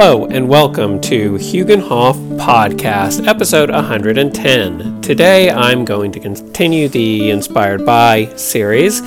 Hello, 0.00 0.26
and 0.26 0.48
welcome 0.48 1.00
to 1.00 1.32
Hugenhof 1.32 2.14
Podcast, 2.38 3.26
episode 3.26 3.68
110. 3.68 5.00
Today 5.00 5.50
I'm 5.50 5.84
going 5.84 6.12
to 6.12 6.20
continue 6.20 6.88
the 6.88 7.30
Inspired 7.30 7.84
By 7.84 8.26
series. 8.36 9.02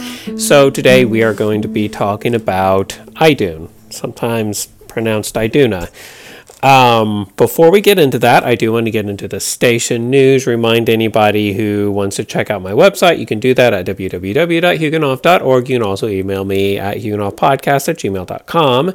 So, 0.45 0.69
today 0.69 1.05
we 1.05 1.23
are 1.23 1.33
going 1.33 1.61
to 1.61 1.69
be 1.69 1.87
talking 1.87 2.35
about 2.35 2.99
Idun, 3.15 3.69
sometimes 3.89 4.65
pronounced 4.89 5.37
Iduna. 5.37 5.89
Um, 6.61 7.31
before 7.37 7.71
we 7.71 7.79
get 7.79 7.97
into 7.97 8.19
that, 8.19 8.43
I 8.43 8.55
do 8.55 8.73
want 8.73 8.85
to 8.85 8.91
get 8.91 9.07
into 9.07 9.29
the 9.29 9.39
station 9.39 10.09
news. 10.09 10.45
Remind 10.45 10.89
anybody 10.89 11.53
who 11.53 11.89
wants 11.89 12.17
to 12.17 12.25
check 12.25 12.51
out 12.51 12.61
my 12.61 12.73
website, 12.73 13.17
you 13.17 13.25
can 13.25 13.39
do 13.39 13.53
that 13.53 13.73
at 13.73 13.85
www.hugenhof.org. 13.85 15.69
You 15.69 15.75
can 15.75 15.87
also 15.87 16.09
email 16.09 16.43
me 16.43 16.77
at 16.77 16.97
hugenhofpodcast 16.97 17.87
at 17.87 17.97
gmail.com. 17.97 18.93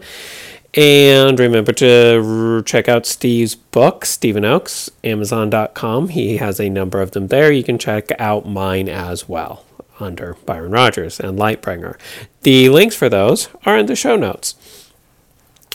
And 0.76 1.40
remember 1.40 1.72
to 1.72 2.62
check 2.66 2.86
out 2.86 3.06
Steve's 3.06 3.54
book, 3.54 4.04
Stephen 4.04 4.44
Oakes, 4.44 4.90
Amazon.com. 5.02 6.10
He 6.10 6.36
has 6.36 6.60
a 6.60 6.68
number 6.68 7.00
of 7.00 7.12
them 7.12 7.28
there. 7.28 7.50
You 7.50 7.64
can 7.64 7.78
check 7.78 8.10
out 8.18 8.46
mine 8.46 8.86
as 8.86 9.26
well 9.26 9.64
under 9.98 10.34
Byron 10.44 10.72
Rogers 10.72 11.18
and 11.18 11.38
Lightbringer. 11.38 11.98
The 12.42 12.68
links 12.68 12.94
for 12.94 13.08
those 13.08 13.48
are 13.64 13.78
in 13.78 13.86
the 13.86 13.96
show 13.96 14.16
notes. 14.16 14.54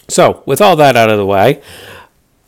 So, 0.07 0.43
with 0.45 0.61
all 0.61 0.75
that 0.75 0.95
out 0.95 1.09
of 1.09 1.17
the 1.17 1.25
way, 1.25 1.63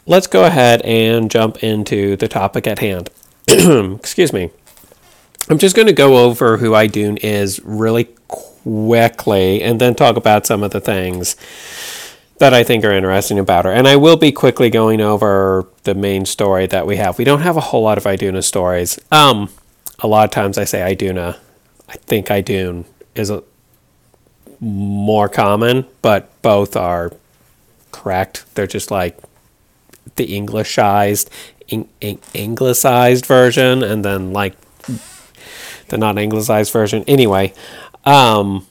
let's 0.05 0.27
go 0.27 0.45
ahead 0.45 0.83
and 0.83 1.31
jump 1.31 1.63
into 1.63 2.15
the 2.17 2.27
topic 2.27 2.67
at 2.67 2.79
hand. 2.79 3.09
Excuse 3.47 4.31
me. 4.31 4.51
I'm 5.49 5.57
just 5.57 5.75
going 5.75 5.87
to 5.87 5.93
go 5.93 6.17
over 6.17 6.57
who 6.57 6.75
Idun 6.75 7.17
is 7.17 7.59
really 7.63 8.09
quickly 8.27 9.63
and 9.63 9.81
then 9.81 9.95
talk 9.95 10.17
about 10.17 10.45
some 10.45 10.61
of 10.61 10.71
the 10.71 10.79
things 10.79 11.35
that 12.37 12.53
I 12.53 12.63
think 12.63 12.83
are 12.83 12.91
interesting 12.91 13.39
about 13.39 13.65
her. 13.65 13.71
And 13.71 13.87
I 13.87 13.95
will 13.95 14.17
be 14.17 14.31
quickly 14.31 14.69
going 14.69 15.01
over 15.01 15.67
the 15.83 15.93
main 15.93 16.25
story 16.25 16.65
that 16.67 16.87
we 16.87 16.97
have. 16.97 17.17
We 17.17 17.23
don't 17.23 17.41
have 17.41 17.57
a 17.57 17.61
whole 17.61 17.83
lot 17.83 17.97
of 17.97 18.05
Iduna 18.05 18.41
stories. 18.41 18.99
Um, 19.11 19.49
a 19.99 20.07
lot 20.07 20.25
of 20.25 20.31
times 20.31 20.57
I 20.57 20.63
say 20.63 20.91
Iduna. 20.91 21.37
I 21.87 21.93
think 21.93 22.31
Idun 22.31 22.85
is 23.15 23.29
a 23.29 23.43
more 24.59 25.29
common, 25.29 25.85
but 26.01 26.29
both 26.41 26.75
are 26.75 27.11
correct. 27.91 28.45
They're 28.55 28.67
just 28.67 28.89
like 28.91 29.17
the 30.15 30.27
Englishized, 30.27 31.29
in, 31.67 31.87
in, 32.01 32.19
anglicized 32.33 33.25
version, 33.25 33.83
and 33.83 34.03
then 34.03 34.33
like 34.33 34.55
the 35.89 35.97
non 35.97 36.17
anglicized 36.17 36.71
version. 36.71 37.03
Anyway, 37.07 37.53
um, 38.05 38.65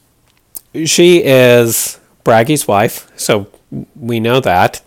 she 0.84 1.22
is 1.22 1.98
Bragi's 2.24 2.68
wife, 2.68 3.10
so 3.16 3.48
we 3.96 4.20
know 4.20 4.40
that. 4.40 4.82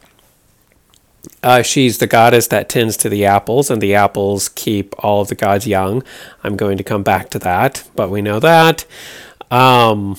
Uh, 1.42 1.62
she's 1.62 2.00
the 2.00 2.08
goddess 2.08 2.48
that 2.48 2.70
tends 2.70 2.98
to 2.98 3.10
the 3.10 3.26
apples, 3.26 3.70
and 3.70 3.82
the 3.82 3.94
apples 3.94 4.50
keep 4.50 4.96
all 5.00 5.22
of 5.22 5.28
the 5.28 5.36
gods 5.36 5.68
young. 5.68 6.04
I'm 6.44 6.56
going 6.56 6.78
to 6.78 6.84
come 6.84 7.04
back 7.04 7.30
to 7.32 7.40
that, 7.40 7.88
but 7.96 8.10
we 8.10 8.22
know 8.22 8.40
that. 8.40 8.86
Um, 9.52 10.18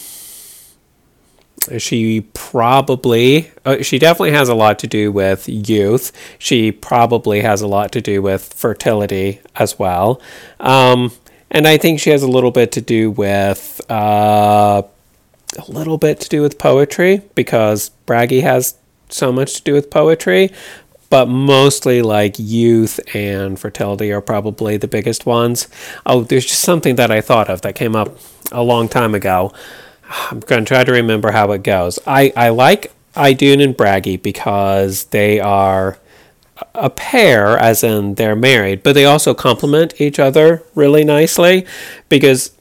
she 1.78 2.20
probably 2.32 3.50
uh, 3.64 3.82
she 3.82 3.98
definitely 3.98 4.32
has 4.32 4.48
a 4.48 4.54
lot 4.54 4.78
to 4.78 4.86
do 4.86 5.10
with 5.10 5.48
youth 5.48 6.12
she 6.38 6.70
probably 6.70 7.40
has 7.40 7.60
a 7.60 7.66
lot 7.66 7.90
to 7.92 8.00
do 8.00 8.22
with 8.22 8.52
fertility 8.54 9.40
as 9.56 9.78
well 9.78 10.20
um, 10.60 11.10
and 11.50 11.66
i 11.66 11.76
think 11.76 11.98
she 11.98 12.10
has 12.10 12.22
a 12.22 12.28
little 12.28 12.50
bit 12.50 12.72
to 12.72 12.80
do 12.80 13.10
with 13.10 13.80
uh, 13.90 14.82
a 15.56 15.70
little 15.70 15.98
bit 15.98 16.20
to 16.20 16.28
do 16.28 16.42
with 16.42 16.58
poetry 16.58 17.22
because 17.34 17.90
bragi 18.06 18.40
has 18.40 18.76
so 19.08 19.30
much 19.32 19.54
to 19.54 19.62
do 19.62 19.72
with 19.72 19.90
poetry 19.90 20.50
but 21.08 21.26
mostly 21.26 22.02
like 22.02 22.34
youth 22.38 22.98
and 23.14 23.58
fertility 23.58 24.10
are 24.10 24.20
probably 24.20 24.76
the 24.76 24.88
biggest 24.88 25.24
ones 25.24 25.68
oh 26.04 26.22
there's 26.22 26.46
just 26.46 26.62
something 26.62 26.96
that 26.96 27.10
i 27.10 27.20
thought 27.20 27.48
of 27.48 27.62
that 27.62 27.74
came 27.74 27.94
up 27.94 28.18
a 28.52 28.62
long 28.62 28.88
time 28.88 29.14
ago 29.14 29.52
I'm 30.08 30.40
going 30.40 30.64
to 30.64 30.68
try 30.68 30.84
to 30.84 30.92
remember 30.92 31.32
how 31.32 31.50
it 31.52 31.62
goes. 31.62 31.98
I, 32.06 32.32
I 32.36 32.50
like 32.50 32.92
Idun 33.16 33.60
and 33.60 33.76
Bragi 33.76 34.16
because 34.16 35.04
they 35.04 35.40
are 35.40 35.98
a 36.74 36.88
pair, 36.88 37.58
as 37.58 37.82
in 37.84 38.14
they're 38.14 38.36
married, 38.36 38.82
but 38.82 38.94
they 38.94 39.04
also 39.04 39.34
complement 39.34 40.00
each 40.00 40.18
other 40.18 40.62
really 40.74 41.04
nicely 41.04 41.66
because 42.08 42.55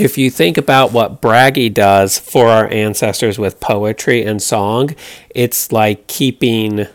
if 0.00 0.16
you 0.16 0.30
think 0.30 0.56
about 0.56 0.92
what 0.92 1.20
Bragi 1.20 1.68
does 1.68 2.18
for 2.18 2.48
our 2.48 2.66
ancestors 2.68 3.38
with 3.38 3.60
poetry 3.60 4.24
and 4.24 4.42
song, 4.42 4.94
it's 5.30 5.70
like 5.70 6.06
keeping 6.06 6.86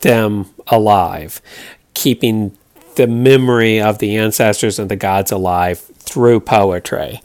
them 0.00 0.50
alive, 0.66 1.40
keeping 1.94 2.56
the 2.96 3.06
memory 3.06 3.80
of 3.80 3.98
the 3.98 4.16
ancestors 4.16 4.78
and 4.78 4.90
the 4.90 4.96
gods 4.96 5.32
alive 5.32 5.78
through 5.78 6.40
poetry. 6.40 7.20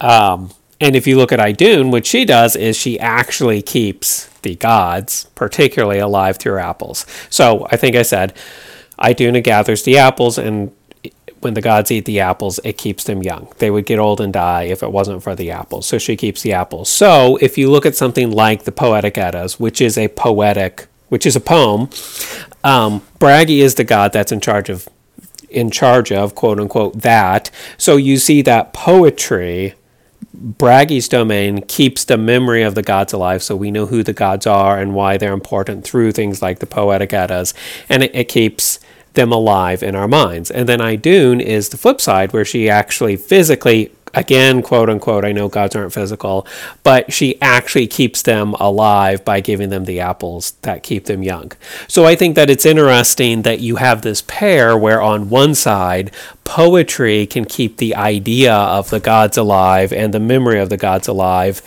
Um, 0.00 0.50
and 0.80 0.94
if 0.94 1.06
you 1.06 1.16
look 1.16 1.32
at 1.32 1.40
Idun, 1.40 1.90
what 1.90 2.06
she 2.06 2.24
does 2.24 2.54
is 2.54 2.76
she 2.76 3.00
actually 3.00 3.62
keeps 3.62 4.26
the 4.42 4.54
gods, 4.54 5.24
particularly 5.34 5.98
alive 5.98 6.36
through 6.36 6.58
apples. 6.58 7.06
So 7.30 7.66
I 7.70 7.76
think 7.76 7.96
I 7.96 8.02
said 8.02 8.34
Iduna 9.02 9.42
gathers 9.42 9.82
the 9.82 9.98
apples, 9.98 10.38
and 10.38 10.72
when 11.46 11.54
the 11.54 11.60
gods 11.60 11.92
eat 11.92 12.06
the 12.06 12.18
apples, 12.18 12.58
it 12.64 12.76
keeps 12.76 13.04
them 13.04 13.22
young. 13.22 13.46
They 13.58 13.70
would 13.70 13.86
get 13.86 14.00
old 14.00 14.20
and 14.20 14.32
die 14.32 14.64
if 14.64 14.82
it 14.82 14.90
wasn't 14.90 15.22
for 15.22 15.36
the 15.36 15.52
apples. 15.52 15.86
So 15.86 15.96
she 15.96 16.16
keeps 16.16 16.42
the 16.42 16.52
apples. 16.52 16.88
So 16.88 17.36
if 17.36 17.56
you 17.56 17.70
look 17.70 17.86
at 17.86 17.94
something 17.94 18.32
like 18.32 18.64
the 18.64 18.72
Poetic 18.72 19.16
Eddas, 19.16 19.60
which 19.60 19.80
is 19.80 19.96
a 19.96 20.08
poetic, 20.08 20.88
which 21.08 21.24
is 21.24 21.36
a 21.36 21.40
poem, 21.40 21.88
um, 22.64 23.00
Bragi 23.20 23.60
is 23.60 23.76
the 23.76 23.84
god 23.84 24.12
that's 24.12 24.32
in 24.32 24.40
charge 24.40 24.68
of, 24.68 24.88
in 25.48 25.70
charge 25.70 26.10
of 26.10 26.34
quote 26.34 26.58
unquote 26.58 27.02
that. 27.02 27.52
So 27.78 27.96
you 27.96 28.16
see 28.16 28.42
that 28.42 28.72
poetry 28.72 29.76
Bragi's 30.34 31.08
domain 31.08 31.62
keeps 31.62 32.04
the 32.04 32.18
memory 32.18 32.62
of 32.62 32.74
the 32.74 32.82
gods 32.82 33.12
alive, 33.12 33.42
so 33.42 33.54
we 33.54 33.70
know 33.70 33.86
who 33.86 34.02
the 34.02 34.12
gods 34.12 34.46
are 34.46 34.78
and 34.78 34.94
why 34.94 35.16
they're 35.16 35.32
important 35.32 35.84
through 35.84 36.12
things 36.12 36.42
like 36.42 36.58
the 36.58 36.66
Poetic 36.66 37.14
Eddas, 37.14 37.54
and 37.88 38.02
it, 38.02 38.14
it 38.14 38.28
keeps 38.28 38.78
them 39.16 39.32
alive 39.32 39.82
in 39.82 39.94
our 39.96 40.08
minds. 40.08 40.50
And 40.50 40.68
then 40.68 40.80
Idun 40.80 41.40
is 41.40 41.68
the 41.68 41.76
flip 41.76 42.00
side, 42.00 42.32
where 42.32 42.44
she 42.44 42.70
actually 42.70 43.16
physically 43.16 43.90
again, 44.16 44.62
quote 44.62 44.88
unquote, 44.88 45.24
I 45.24 45.32
know 45.32 45.48
gods 45.48 45.76
aren't 45.76 45.92
physical, 45.92 46.46
but 46.82 47.12
she 47.12 47.40
actually 47.40 47.86
keeps 47.86 48.22
them 48.22 48.54
alive 48.54 49.24
by 49.24 49.40
giving 49.40 49.68
them 49.68 49.84
the 49.84 50.00
apples 50.00 50.52
that 50.62 50.82
keep 50.82 51.04
them 51.04 51.22
young. 51.22 51.52
So 51.86 52.06
I 52.06 52.16
think 52.16 52.34
that 52.34 52.50
it's 52.50 52.66
interesting 52.66 53.42
that 53.42 53.60
you 53.60 53.76
have 53.76 54.02
this 54.02 54.22
pair 54.26 54.76
where 54.76 55.02
on 55.02 55.28
one 55.28 55.54
side, 55.54 56.10
poetry 56.44 57.26
can 57.26 57.44
keep 57.44 57.76
the 57.76 57.94
idea 57.94 58.54
of 58.54 58.90
the 58.90 59.00
gods 59.00 59.36
alive 59.36 59.92
and 59.92 60.14
the 60.14 60.20
memory 60.20 60.58
of 60.58 60.70
the 60.70 60.78
gods 60.78 61.06
alive 61.06 61.60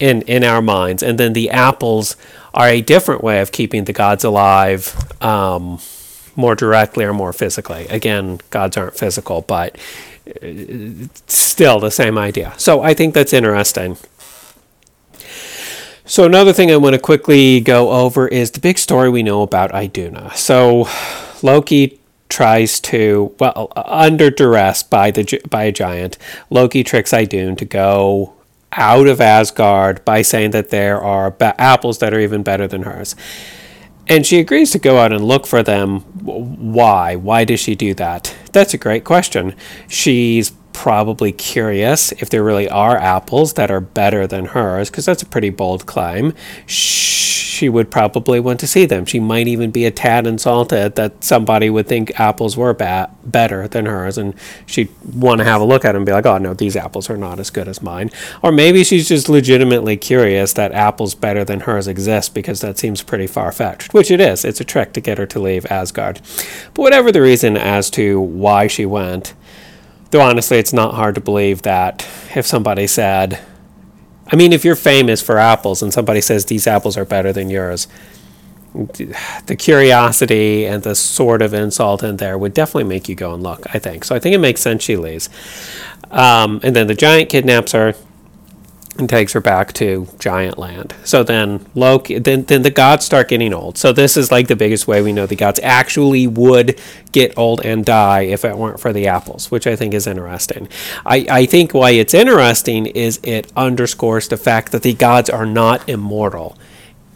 in, 0.00 0.22
in 0.22 0.42
our 0.42 0.60
minds. 0.60 1.02
And 1.02 1.18
then 1.18 1.34
the 1.34 1.50
apples 1.50 2.16
are 2.52 2.68
a 2.68 2.80
different 2.80 3.22
way 3.22 3.40
of 3.40 3.52
keeping 3.52 3.84
the 3.84 3.92
gods 3.92 4.24
alive. 4.24 4.96
Um, 5.22 5.78
more 6.36 6.54
directly 6.54 7.04
or 7.04 7.12
more 7.12 7.32
physically. 7.32 7.86
Again, 7.88 8.40
gods 8.50 8.76
aren't 8.76 8.96
physical, 8.96 9.42
but 9.42 9.76
uh, 10.42 11.08
still 11.26 11.80
the 11.80 11.90
same 11.90 12.18
idea. 12.18 12.54
So 12.56 12.82
I 12.82 12.94
think 12.94 13.14
that's 13.14 13.32
interesting. 13.32 13.96
So 16.04 16.24
another 16.24 16.52
thing 16.52 16.72
I 16.72 16.76
want 16.76 16.94
to 16.94 17.00
quickly 17.00 17.60
go 17.60 17.90
over 17.90 18.26
is 18.26 18.50
the 18.50 18.60
big 18.60 18.78
story 18.78 19.08
we 19.08 19.22
know 19.22 19.42
about 19.42 19.72
Iduna. 19.72 20.36
So 20.36 20.88
Loki 21.42 22.00
tries 22.28 22.80
to 22.80 23.34
well 23.38 23.72
under 23.76 24.30
duress 24.30 24.82
by 24.82 25.10
the 25.10 25.40
by 25.48 25.64
a 25.64 25.72
giant, 25.72 26.18
Loki 26.48 26.82
tricks 26.82 27.12
Idun 27.12 27.56
to 27.56 27.64
go 27.64 28.32
out 28.72 29.06
of 29.06 29.20
Asgard 29.20 30.04
by 30.04 30.22
saying 30.22 30.52
that 30.52 30.70
there 30.70 31.00
are 31.00 31.34
apples 31.40 31.98
that 31.98 32.14
are 32.14 32.20
even 32.20 32.42
better 32.42 32.66
than 32.66 32.82
hers. 32.82 33.14
And 34.08 34.26
she 34.26 34.38
agrees 34.40 34.70
to 34.72 34.78
go 34.78 34.98
out 34.98 35.12
and 35.12 35.24
look 35.24 35.46
for 35.46 35.62
them. 35.62 36.00
Why? 36.00 37.16
Why 37.16 37.44
does 37.44 37.60
she 37.60 37.74
do 37.74 37.94
that? 37.94 38.34
That's 38.52 38.74
a 38.74 38.78
great 38.78 39.04
question. 39.04 39.54
She's 39.88 40.52
probably 40.72 41.32
curious 41.32 42.12
if 42.12 42.30
there 42.30 42.42
really 42.42 42.68
are 42.68 42.96
apples 42.96 43.54
that 43.54 43.70
are 43.70 43.80
better 43.80 44.26
than 44.26 44.46
hers, 44.46 44.90
because 44.90 45.04
that's 45.04 45.22
a 45.22 45.26
pretty 45.26 45.50
bold 45.50 45.86
claim. 45.86 46.34
She 46.66 47.68
would 47.68 47.90
probably 47.90 48.40
want 48.40 48.58
to 48.60 48.66
see 48.66 48.86
them. 48.86 49.04
She 49.04 49.20
might 49.20 49.46
even 49.46 49.70
be 49.70 49.84
a 49.84 49.90
tad 49.90 50.26
insulted 50.26 50.94
that 50.94 51.22
somebody 51.22 51.68
would 51.68 51.86
think 51.86 52.18
apples 52.18 52.56
were 52.56 52.72
ba- 52.72 53.10
better 53.22 53.68
than 53.68 53.84
hers, 53.84 54.16
and 54.16 54.34
she'd 54.64 54.88
want 55.04 55.40
to 55.40 55.44
have 55.44 55.60
a 55.60 55.64
look 55.64 55.84
at 55.84 55.92
them 55.92 55.96
and 55.96 56.06
be 56.06 56.12
like, 56.12 56.24
oh, 56.24 56.38
no, 56.38 56.54
these 56.54 56.74
apples 56.74 57.10
are 57.10 57.18
not 57.18 57.38
as 57.38 57.50
good 57.50 57.68
as 57.68 57.82
mine. 57.82 58.10
Or 58.42 58.50
maybe 58.50 58.82
she's 58.82 59.06
just 59.06 59.28
legitimately 59.28 59.98
curious 59.98 60.54
that 60.54 60.72
apples 60.72 61.14
better 61.14 61.44
than 61.44 61.60
hers 61.60 61.86
exist 61.86 62.32
because 62.32 62.62
that 62.62 62.78
seems 62.78 63.02
pretty 63.02 63.26
far 63.26 63.52
fetched, 63.52 63.92
which 63.92 64.10
it 64.10 64.20
is. 64.20 64.42
It's 64.42 64.60
a 64.62 64.64
trick 64.64 64.94
to 64.94 65.00
get 65.02 65.18
her 65.18 65.26
to 65.26 65.38
leave 65.38 65.66
Asgard. 65.70 66.22
But 66.72 66.80
whatever 66.80 67.12
the 67.12 67.20
reason 67.20 67.58
as 67.58 67.90
to 67.90 68.18
why 68.18 68.68
she 68.68 68.86
went, 68.86 69.34
Though 70.10 70.20
honestly, 70.20 70.58
it's 70.58 70.72
not 70.72 70.94
hard 70.94 71.14
to 71.14 71.20
believe 71.20 71.62
that 71.62 72.06
if 72.34 72.46
somebody 72.46 72.86
said, 72.86 73.40
I 74.26 74.36
mean, 74.36 74.52
if 74.52 74.64
you're 74.64 74.76
famous 74.76 75.22
for 75.22 75.38
apples 75.38 75.82
and 75.82 75.92
somebody 75.92 76.20
says 76.20 76.46
these 76.46 76.66
apples 76.66 76.96
are 76.96 77.04
better 77.04 77.32
than 77.32 77.50
yours, 77.50 77.86
the 78.74 79.56
curiosity 79.56 80.66
and 80.66 80.82
the 80.82 80.94
sort 80.94 81.42
of 81.42 81.52
insult 81.52 82.02
in 82.02 82.16
there 82.16 82.38
would 82.38 82.54
definitely 82.54 82.84
make 82.84 83.08
you 83.08 83.14
go 83.14 83.34
and 83.34 83.42
look, 83.42 83.66
I 83.74 83.78
think. 83.78 84.04
So 84.04 84.14
I 84.14 84.20
think 84.20 84.34
it 84.34 84.38
makes 84.38 84.60
sense 84.60 84.82
she 84.82 84.96
leaves. 84.96 85.28
Um, 86.10 86.60
and 86.62 86.74
then 86.74 86.86
the 86.86 86.94
giant 86.94 87.28
kidnaps 87.28 87.72
her 87.72 87.94
and 89.00 89.08
takes 89.08 89.32
her 89.32 89.40
back 89.40 89.72
to 89.74 90.06
giant 90.18 90.58
land. 90.58 90.94
So 91.04 91.22
then 91.22 91.66
Loki 91.74 92.18
then 92.18 92.44
then 92.44 92.62
the 92.62 92.70
gods 92.70 93.04
start 93.04 93.28
getting 93.28 93.52
old. 93.52 93.76
So 93.76 93.92
this 93.92 94.16
is 94.16 94.30
like 94.30 94.48
the 94.48 94.56
biggest 94.56 94.86
way 94.86 95.02
we 95.02 95.12
know 95.12 95.26
the 95.26 95.36
gods 95.36 95.58
actually 95.62 96.26
would 96.26 96.80
get 97.12 97.36
old 97.36 97.64
and 97.64 97.84
die 97.84 98.22
if 98.22 98.44
it 98.44 98.56
weren't 98.56 98.78
for 98.78 98.92
the 98.92 99.08
apples, 99.08 99.50
which 99.50 99.66
I 99.66 99.74
think 99.74 99.94
is 99.94 100.06
interesting. 100.06 100.68
I, 101.04 101.26
I 101.28 101.46
think 101.46 101.74
why 101.74 101.90
it's 101.90 102.14
interesting 102.14 102.86
is 102.86 103.18
it 103.22 103.50
underscores 103.56 104.28
the 104.28 104.36
fact 104.36 104.72
that 104.72 104.82
the 104.82 104.94
gods 104.94 105.28
are 105.28 105.46
not 105.46 105.88
immortal 105.88 106.56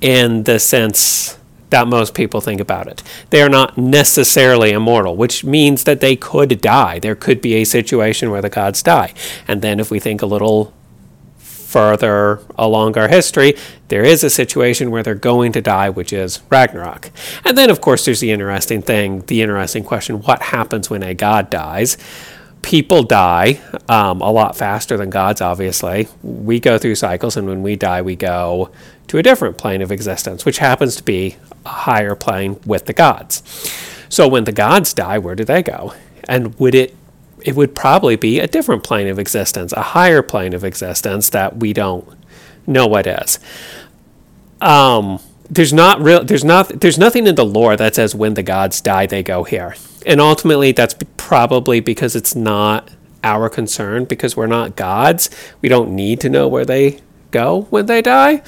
in 0.01 0.43
the 0.43 0.59
sense 0.59 1.39
that 1.71 1.89
most 1.89 2.15
people 2.15 2.41
think 2.41 2.61
about 2.61 2.87
it. 2.87 3.03
They 3.31 3.43
are 3.43 3.49
not 3.49 3.77
necessarily 3.77 4.71
immortal, 4.71 5.17
which 5.17 5.45
means 5.45 5.85
that 5.85 6.01
they 6.01 6.15
could 6.15 6.61
die. 6.61 7.01
There 7.01 7.17
could 7.17 7.41
be 7.41 7.55
a 7.55 7.65
situation 7.65 8.31
where 8.31 8.43
the 8.43 8.49
gods 8.49 8.83
die. 8.83 9.13
And 9.49 9.61
then 9.61 9.81
if 9.81 9.91
we 9.91 9.99
think 9.99 10.23
a 10.23 10.27
little 10.27 10.73
further 11.75 12.39
along 12.57 12.97
our 12.97 13.09
history, 13.09 13.57
there 13.89 14.05
is 14.05 14.23
a 14.23 14.31
situation 14.31 14.93
where 14.93 15.03
they're 15.03 15.17
going 15.17 15.51
to 15.51 15.61
die, 15.61 15.91
which 15.91 16.13
is 16.13 16.41
Ragnarok. 16.49 17.11
And 17.45 17.59
then, 17.59 17.69
of 17.69 17.81
course, 17.81 18.05
there's 18.05 18.21
the 18.21 18.31
interesting 18.31 18.81
thing, 18.81 19.23
the 19.23 19.43
interesting 19.43 19.83
question 19.83 20.23
what 20.23 20.41
happens 20.41 20.89
when 20.89 21.03
a 21.03 21.15
god 21.15 21.51
dies? 21.51 21.99
People 22.63 23.03
die 23.03 23.61
um, 23.89 24.21
a 24.21 24.31
lot 24.31 24.57
faster 24.57 24.97
than 24.97 25.11
gods, 25.11 25.41
obviously. 25.41 26.07
We 26.23 26.61
go 26.61 26.79
through 26.79 26.95
cycles, 26.95 27.37
and 27.37 27.49
when 27.49 27.65
we 27.65 27.75
die, 27.75 28.03
we 28.03 28.15
go 28.15 28.71
to 29.09 29.19
a 29.19 29.23
different 29.25 29.59
plane 29.59 29.83
of 29.83 29.91
existence, 29.91 30.45
which 30.45 30.59
happens 30.59 30.95
to 30.95 31.03
be 31.03 31.37
a 31.67 31.71
higher 31.71 32.15
plane 32.15 32.61
with 32.65 32.87
the 32.87 32.93
gods. 32.93 33.43
So 34.09 34.29
when 34.29 34.45
the 34.45 34.53
gods 34.53 34.95
die, 34.95 35.19
where 35.19 35.35
do 35.35 35.43
they 35.43 35.65
go? 35.65 35.93
And 36.29 36.57
would 36.61 36.77
it 36.77 36.95
it 37.45 37.55
would 37.55 37.75
probably 37.75 38.17
be 38.17 38.41
a 38.41 38.47
different 38.47 38.83
plane 38.83 39.07
of 39.07 39.19
existence, 39.19 39.73
a 39.73 39.83
higher 39.83 40.23
plane 40.23 40.55
of 40.55 40.65
existence 40.65 41.29
that 41.31 41.59
we 41.59 41.73
don't 41.73 42.09
know 42.67 42.87
what 42.87 43.07
is. 43.07 43.39
Um, 44.61 45.21
there's 45.51 45.73
not 45.73 46.01
real 46.01 46.25
there's 46.25 46.45
not 46.45 46.81
there's 46.81 46.97
nothing 46.97 47.27
in 47.27 47.35
the 47.35 47.45
lore 47.45 47.77
that 47.77 47.95
says 47.95 48.15
when 48.15 48.33
the 48.33 48.43
gods 48.43 48.81
die 48.81 49.07
they 49.07 49.23
go 49.23 49.45
here. 49.45 49.77
And 50.07 50.21
ultimately 50.21 50.73
that's 50.73 50.95
probably 51.19 51.81
because 51.81 52.17
it's 52.17 52.35
not 52.35 52.91
our 53.23 53.49
concern 53.49 54.05
because 54.05 54.37
we're 54.37 54.47
not 54.47 54.77
gods. 54.77 55.31
We 55.61 55.69
don't 55.69 55.95
need 55.95 56.21
to 56.21 56.31
know 56.31 56.49
where 56.49 56.65
they 56.65 57.01
go 57.31 57.63
when 57.71 57.87
they 57.87 58.01
die. 58.01 58.43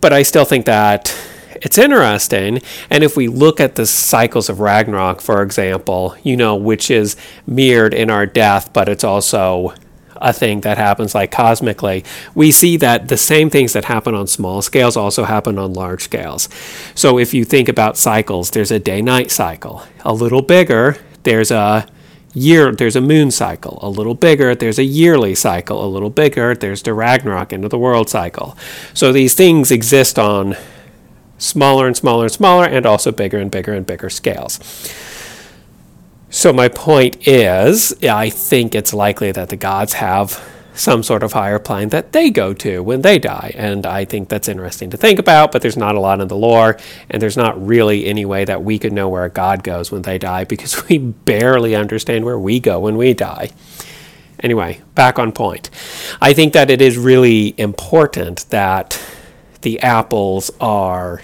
But 0.00 0.12
I 0.12 0.22
still 0.22 0.44
think 0.44 0.64
that 0.66 1.14
it's 1.60 1.78
interesting. 1.78 2.60
And 2.88 3.04
if 3.04 3.16
we 3.16 3.28
look 3.28 3.60
at 3.60 3.74
the 3.74 3.86
cycles 3.86 4.48
of 4.48 4.60
Ragnarok, 4.60 5.20
for 5.20 5.42
example, 5.42 6.16
you 6.22 6.36
know, 6.36 6.56
which 6.56 6.90
is 6.90 7.16
mirrored 7.46 7.94
in 7.94 8.10
our 8.10 8.26
death, 8.26 8.72
but 8.72 8.88
it's 8.88 9.04
also 9.04 9.74
a 10.16 10.32
thing 10.32 10.60
that 10.60 10.76
happens 10.76 11.14
like 11.14 11.30
cosmically, 11.30 12.04
we 12.34 12.50
see 12.50 12.76
that 12.76 13.08
the 13.08 13.16
same 13.16 13.50
things 13.50 13.72
that 13.72 13.86
happen 13.86 14.14
on 14.14 14.26
small 14.26 14.62
scales 14.62 14.96
also 14.96 15.24
happen 15.24 15.58
on 15.58 15.72
large 15.72 16.02
scales. 16.02 16.48
So 16.94 17.18
if 17.18 17.32
you 17.32 17.44
think 17.44 17.68
about 17.68 17.96
cycles, 17.96 18.50
there's 18.50 18.70
a 18.70 18.78
day 18.78 19.00
night 19.02 19.30
cycle. 19.30 19.82
A 20.04 20.12
little 20.12 20.42
bigger, 20.42 20.96
there's 21.22 21.50
a 21.50 21.86
year 22.32 22.70
there's 22.72 22.94
a 22.94 23.00
moon 23.00 23.28
cycle 23.28 23.80
a 23.82 23.88
little 23.88 24.14
bigger 24.14 24.54
there's 24.54 24.78
a 24.78 24.84
yearly 24.84 25.34
cycle 25.34 25.84
a 25.84 25.88
little 25.88 26.10
bigger 26.10 26.54
there's 26.54 26.80
the 26.82 26.94
ragnarok 26.94 27.52
of 27.52 27.70
the 27.70 27.78
world 27.78 28.08
cycle 28.08 28.56
so 28.94 29.12
these 29.12 29.34
things 29.34 29.72
exist 29.72 30.16
on 30.16 30.56
smaller 31.40 31.86
and 31.86 31.96
smaller 31.96 32.24
and 32.24 32.32
smaller, 32.32 32.66
and 32.66 32.86
also 32.86 33.10
bigger 33.10 33.38
and 33.38 33.50
bigger 33.50 33.72
and 33.72 33.86
bigger 33.86 34.10
scales. 34.10 34.60
So, 36.32 36.52
my 36.52 36.68
point 36.68 37.26
is, 37.26 37.92
I 38.04 38.30
think 38.30 38.76
it's 38.76 38.94
likely 38.94 39.32
that 39.32 39.48
the 39.48 39.56
gods 39.56 39.94
have 39.94 40.40
some 40.74 41.02
sort 41.02 41.22
of 41.22 41.32
higher 41.32 41.58
plane 41.58 41.88
that 41.88 42.12
they 42.12 42.30
go 42.30 42.54
to 42.54 42.82
when 42.82 43.02
they 43.02 43.18
die. 43.18 43.52
And 43.56 43.84
I 43.84 44.04
think 44.04 44.28
that's 44.28 44.48
interesting 44.48 44.90
to 44.90 44.96
think 44.96 45.18
about, 45.18 45.52
but 45.52 45.62
there's 45.62 45.76
not 45.76 45.96
a 45.96 46.00
lot 46.00 46.20
in 46.20 46.28
the 46.28 46.36
lore, 46.36 46.78
and 47.10 47.20
there's 47.20 47.36
not 47.36 47.64
really 47.64 48.06
any 48.06 48.24
way 48.24 48.44
that 48.44 48.62
we 48.62 48.78
could 48.78 48.92
know 48.92 49.08
where 49.08 49.24
a 49.24 49.30
god 49.30 49.64
goes 49.64 49.90
when 49.90 50.02
they 50.02 50.18
die 50.18 50.44
because 50.44 50.86
we 50.88 50.98
barely 50.98 51.74
understand 51.74 52.24
where 52.24 52.38
we 52.38 52.60
go 52.60 52.80
when 52.80 52.96
we 52.96 53.12
die. 53.12 53.50
Anyway, 54.42 54.80
back 54.94 55.18
on 55.18 55.32
point. 55.32 55.68
I 56.20 56.32
think 56.32 56.54
that 56.54 56.70
it 56.70 56.80
is 56.80 56.96
really 56.96 57.54
important 57.58 58.48
that 58.50 58.98
the 59.60 59.80
apples 59.80 60.50
are 60.60 61.20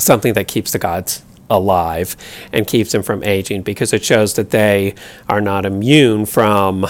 something 0.00 0.34
that 0.34 0.48
keeps 0.48 0.72
the 0.72 0.78
gods 0.78 1.22
alive 1.48 2.16
and 2.52 2.66
keeps 2.66 2.92
them 2.92 3.02
from 3.02 3.24
aging 3.24 3.62
because 3.62 3.92
it 3.92 4.04
shows 4.04 4.34
that 4.34 4.50
they 4.50 4.94
are 5.28 5.40
not 5.40 5.66
immune 5.66 6.24
from 6.24 6.86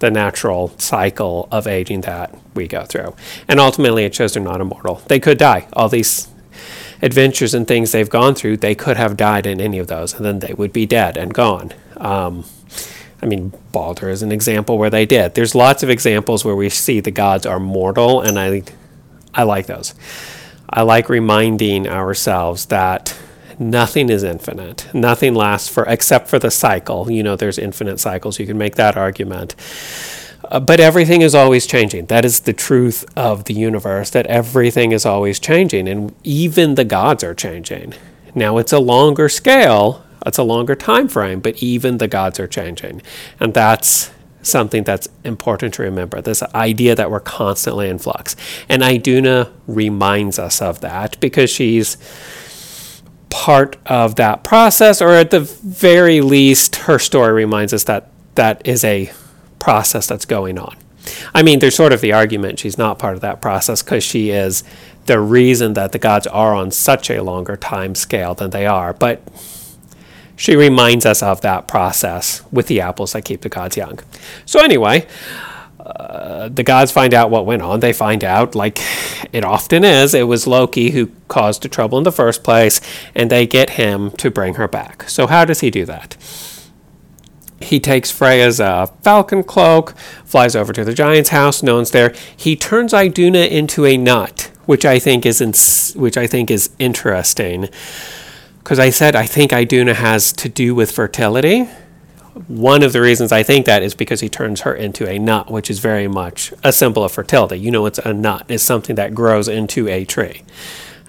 the 0.00 0.10
natural 0.10 0.68
cycle 0.78 1.48
of 1.50 1.66
aging 1.66 2.02
that 2.02 2.36
we 2.54 2.68
go 2.68 2.84
through. 2.84 3.14
And 3.48 3.58
ultimately, 3.58 4.04
it 4.04 4.14
shows 4.14 4.34
they're 4.34 4.42
not 4.42 4.60
immortal. 4.60 4.96
They 5.06 5.18
could 5.18 5.38
die. 5.38 5.66
All 5.72 5.88
these 5.88 6.28
adventures 7.00 7.54
and 7.54 7.66
things 7.66 7.92
they've 7.92 8.10
gone 8.10 8.34
through, 8.34 8.58
they 8.58 8.74
could 8.74 8.96
have 8.96 9.16
died 9.16 9.46
in 9.46 9.60
any 9.60 9.78
of 9.78 9.86
those, 9.86 10.14
and 10.14 10.24
then 10.24 10.40
they 10.40 10.52
would 10.52 10.72
be 10.72 10.86
dead 10.86 11.16
and 11.16 11.32
gone. 11.32 11.72
Um, 11.96 12.44
I 13.22 13.26
mean, 13.26 13.52
Balder 13.72 14.10
is 14.10 14.22
an 14.22 14.32
example 14.32 14.76
where 14.76 14.90
they 14.90 15.06
did. 15.06 15.34
There's 15.34 15.54
lots 15.54 15.82
of 15.82 15.88
examples 15.88 16.44
where 16.44 16.56
we 16.56 16.68
see 16.68 17.00
the 17.00 17.10
gods 17.10 17.46
are 17.46 17.58
mortal, 17.58 18.20
and 18.20 18.38
I, 18.38 18.62
I 19.32 19.44
like 19.44 19.66
those. 19.66 19.94
I 20.68 20.82
like 20.82 21.08
reminding 21.08 21.88
ourselves 21.88 22.66
that 22.66 23.16
nothing 23.58 24.08
is 24.08 24.22
infinite. 24.22 24.88
Nothing 24.92 25.34
lasts 25.34 25.68
for 25.68 25.84
except 25.84 26.28
for 26.28 26.38
the 26.38 26.50
cycle. 26.50 27.10
You 27.10 27.22
know, 27.22 27.36
there's 27.36 27.58
infinite 27.58 28.00
cycles. 28.00 28.38
You 28.38 28.46
can 28.46 28.58
make 28.58 28.76
that 28.76 28.96
argument. 28.96 29.54
Uh, 30.50 30.60
but 30.60 30.80
everything 30.80 31.22
is 31.22 31.34
always 31.34 31.66
changing. 31.66 32.06
That 32.06 32.24
is 32.24 32.40
the 32.40 32.52
truth 32.52 33.04
of 33.16 33.44
the 33.44 33.54
universe 33.54 34.10
that 34.10 34.26
everything 34.26 34.92
is 34.92 35.06
always 35.06 35.38
changing 35.38 35.88
and 35.88 36.14
even 36.22 36.74
the 36.74 36.84
gods 36.84 37.24
are 37.24 37.34
changing. 37.34 37.94
Now 38.34 38.58
it's 38.58 38.72
a 38.72 38.78
longer 38.78 39.28
scale, 39.28 40.04
it's 40.26 40.38
a 40.38 40.42
longer 40.42 40.74
time 40.74 41.08
frame, 41.08 41.40
but 41.40 41.62
even 41.62 41.98
the 41.98 42.08
gods 42.08 42.38
are 42.40 42.46
changing. 42.46 43.02
And 43.40 43.54
that's 43.54 44.10
something 44.44 44.84
that's 44.84 45.08
important 45.24 45.74
to 45.74 45.82
remember 45.82 46.20
this 46.20 46.42
idea 46.54 46.94
that 46.94 47.10
we're 47.10 47.20
constantly 47.20 47.88
in 47.88 47.98
flux. 47.98 48.36
And 48.68 48.82
Iduna 48.82 49.50
reminds 49.66 50.38
us 50.38 50.62
of 50.62 50.80
that 50.80 51.18
because 51.20 51.50
she's 51.50 51.96
part 53.30 53.76
of 53.86 54.14
that 54.16 54.44
process, 54.44 55.02
or 55.02 55.10
at 55.10 55.30
the 55.30 55.40
very 55.40 56.20
least, 56.20 56.76
her 56.76 56.98
story 56.98 57.32
reminds 57.32 57.72
us 57.72 57.84
that 57.84 58.10
that 58.36 58.64
is 58.66 58.84
a 58.84 59.12
process 59.58 60.06
that's 60.06 60.24
going 60.24 60.58
on. 60.58 60.76
I 61.34 61.42
mean, 61.42 61.58
there's 61.58 61.74
sort 61.74 61.92
of 61.92 62.00
the 62.00 62.12
argument 62.12 62.60
she's 62.60 62.78
not 62.78 62.98
part 62.98 63.14
of 63.14 63.20
that 63.22 63.40
process 63.40 63.82
because 63.82 64.04
she 64.04 64.30
is 64.30 64.62
the 65.06 65.20
reason 65.20 65.74
that 65.74 65.92
the 65.92 65.98
gods 65.98 66.26
are 66.28 66.54
on 66.54 66.70
such 66.70 67.10
a 67.10 67.22
longer 67.22 67.56
time 67.56 67.94
scale 67.94 68.34
than 68.34 68.50
they 68.50 68.66
are. 68.66 68.92
But 68.92 69.20
she 70.36 70.56
reminds 70.56 71.06
us 71.06 71.22
of 71.22 71.40
that 71.42 71.68
process 71.68 72.42
with 72.50 72.66
the 72.66 72.80
apples 72.80 73.12
that 73.12 73.24
keep 73.24 73.42
the 73.42 73.48
gods 73.48 73.76
young. 73.76 74.00
So, 74.46 74.60
anyway, 74.60 75.06
uh, 75.78 76.48
the 76.48 76.62
gods 76.62 76.90
find 76.90 77.14
out 77.14 77.30
what 77.30 77.46
went 77.46 77.62
on. 77.62 77.80
They 77.80 77.92
find 77.92 78.24
out, 78.24 78.54
like 78.54 78.78
it 79.32 79.44
often 79.44 79.84
is, 79.84 80.14
it 80.14 80.24
was 80.24 80.46
Loki 80.46 80.90
who 80.90 81.10
caused 81.28 81.62
the 81.62 81.68
trouble 81.68 81.98
in 81.98 82.04
the 82.04 82.12
first 82.12 82.42
place, 82.42 82.80
and 83.14 83.30
they 83.30 83.46
get 83.46 83.70
him 83.70 84.10
to 84.12 84.30
bring 84.30 84.54
her 84.54 84.66
back. 84.66 85.08
So, 85.08 85.26
how 85.26 85.44
does 85.44 85.60
he 85.60 85.70
do 85.70 85.84
that? 85.84 86.16
He 87.60 87.80
takes 87.80 88.10
Freya's 88.10 88.60
uh, 88.60 88.86
falcon 88.86 89.42
cloak, 89.42 89.96
flies 90.24 90.56
over 90.56 90.72
to 90.72 90.84
the 90.84 90.92
giant's 90.92 91.30
house. 91.30 91.62
No 91.62 91.76
one's 91.76 91.92
there. 91.92 92.12
He 92.36 92.56
turns 92.56 92.92
Iduna 92.92 93.46
into 93.46 93.86
a 93.86 93.96
nut, 93.96 94.50
which 94.66 94.84
I 94.84 94.98
think 94.98 95.24
is 95.24 95.40
ins- 95.40 95.94
which 95.94 96.16
I 96.16 96.26
think 96.26 96.50
is 96.50 96.70
interesting 96.78 97.68
because 98.64 98.78
I 98.78 98.88
said 98.88 99.14
I 99.14 99.26
think 99.26 99.52
Iduna 99.52 99.92
has 99.94 100.32
to 100.32 100.48
do 100.48 100.74
with 100.74 100.90
fertility. 100.90 101.68
One 102.48 102.82
of 102.82 102.94
the 102.94 103.00
reasons 103.02 103.30
I 103.30 103.42
think 103.42 103.66
that 103.66 103.82
is 103.82 103.94
because 103.94 104.20
he 104.20 104.28
turns 104.28 104.62
her 104.62 104.74
into 104.74 105.08
a 105.08 105.18
nut, 105.18 105.50
which 105.50 105.70
is 105.70 105.78
very 105.78 106.08
much 106.08 106.52
a 106.64 106.72
symbol 106.72 107.04
of 107.04 107.12
fertility. 107.12 107.58
You 107.58 107.70
know, 107.70 107.84
it's 107.86 107.98
a 107.98 108.14
nut, 108.14 108.46
it's 108.48 108.64
something 108.64 108.96
that 108.96 109.14
grows 109.14 109.48
into 109.48 109.86
a 109.88 110.04
tree. 110.06 110.42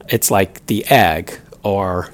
It's 0.10 0.30
like 0.30 0.66
the 0.68 0.86
egg 0.88 1.40
or 1.64 2.12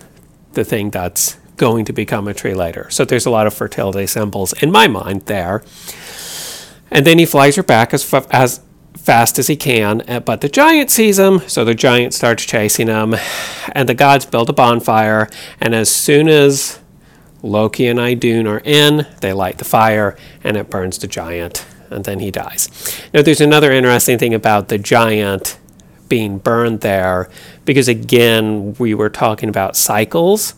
the 0.53 0.63
thing 0.63 0.91
that's 0.91 1.37
going 1.57 1.85
to 1.85 1.93
become 1.93 2.27
a 2.27 2.33
tree 2.33 2.53
later. 2.53 2.87
So 2.91 3.03
there's 3.03 3.25
a 3.25 3.31
lot 3.31 3.47
of 3.47 3.53
fertility 3.53 4.07
symbols 4.07 4.53
in 4.61 4.71
my 4.71 4.87
mind 4.87 5.23
there. 5.23 5.63
And 6.91 7.05
then 7.05 7.17
he 7.17 7.25
flies 7.25 7.55
her 7.55 7.63
back 7.63 7.93
as, 7.93 8.13
as 8.31 8.61
fast 9.03 9.39
as 9.39 9.47
he 9.47 9.55
can, 9.55 10.01
uh, 10.07 10.19
but 10.19 10.41
the 10.41 10.49
giant 10.49 10.89
sees 10.89 11.17
him, 11.17 11.39
so 11.47 11.65
the 11.65 11.75
giant 11.75 12.13
starts 12.13 12.45
chasing 12.45 12.87
him, 12.87 13.15
and 13.73 13.89
the 13.89 13.93
gods 13.93 14.25
build 14.25 14.49
a 14.49 14.53
bonfire, 14.53 15.29
and 15.59 15.73
as 15.73 15.89
soon 15.89 16.29
as 16.29 16.79
Loki 17.41 17.87
and 17.87 17.99
Idun 17.99 18.47
are 18.47 18.61
in, 18.63 19.07
they 19.21 19.33
light 19.33 19.57
the 19.57 19.65
fire, 19.65 20.15
and 20.43 20.55
it 20.55 20.69
burns 20.69 20.97
the 20.99 21.07
giant 21.07 21.65
and 21.91 22.05
then 22.05 22.19
he 22.19 22.31
dies. 22.31 22.69
Now, 23.13 23.21
there's 23.21 23.41
another 23.41 23.71
interesting 23.71 24.17
thing 24.17 24.33
about 24.33 24.69
the 24.69 24.77
giant 24.77 25.59
being 26.07 26.39
burned 26.39 26.81
there, 26.81 27.29
because 27.65 27.87
again, 27.87 28.73
we 28.79 28.93
were 28.93 29.09
talking 29.09 29.49
about 29.49 29.75
cycles. 29.75 30.55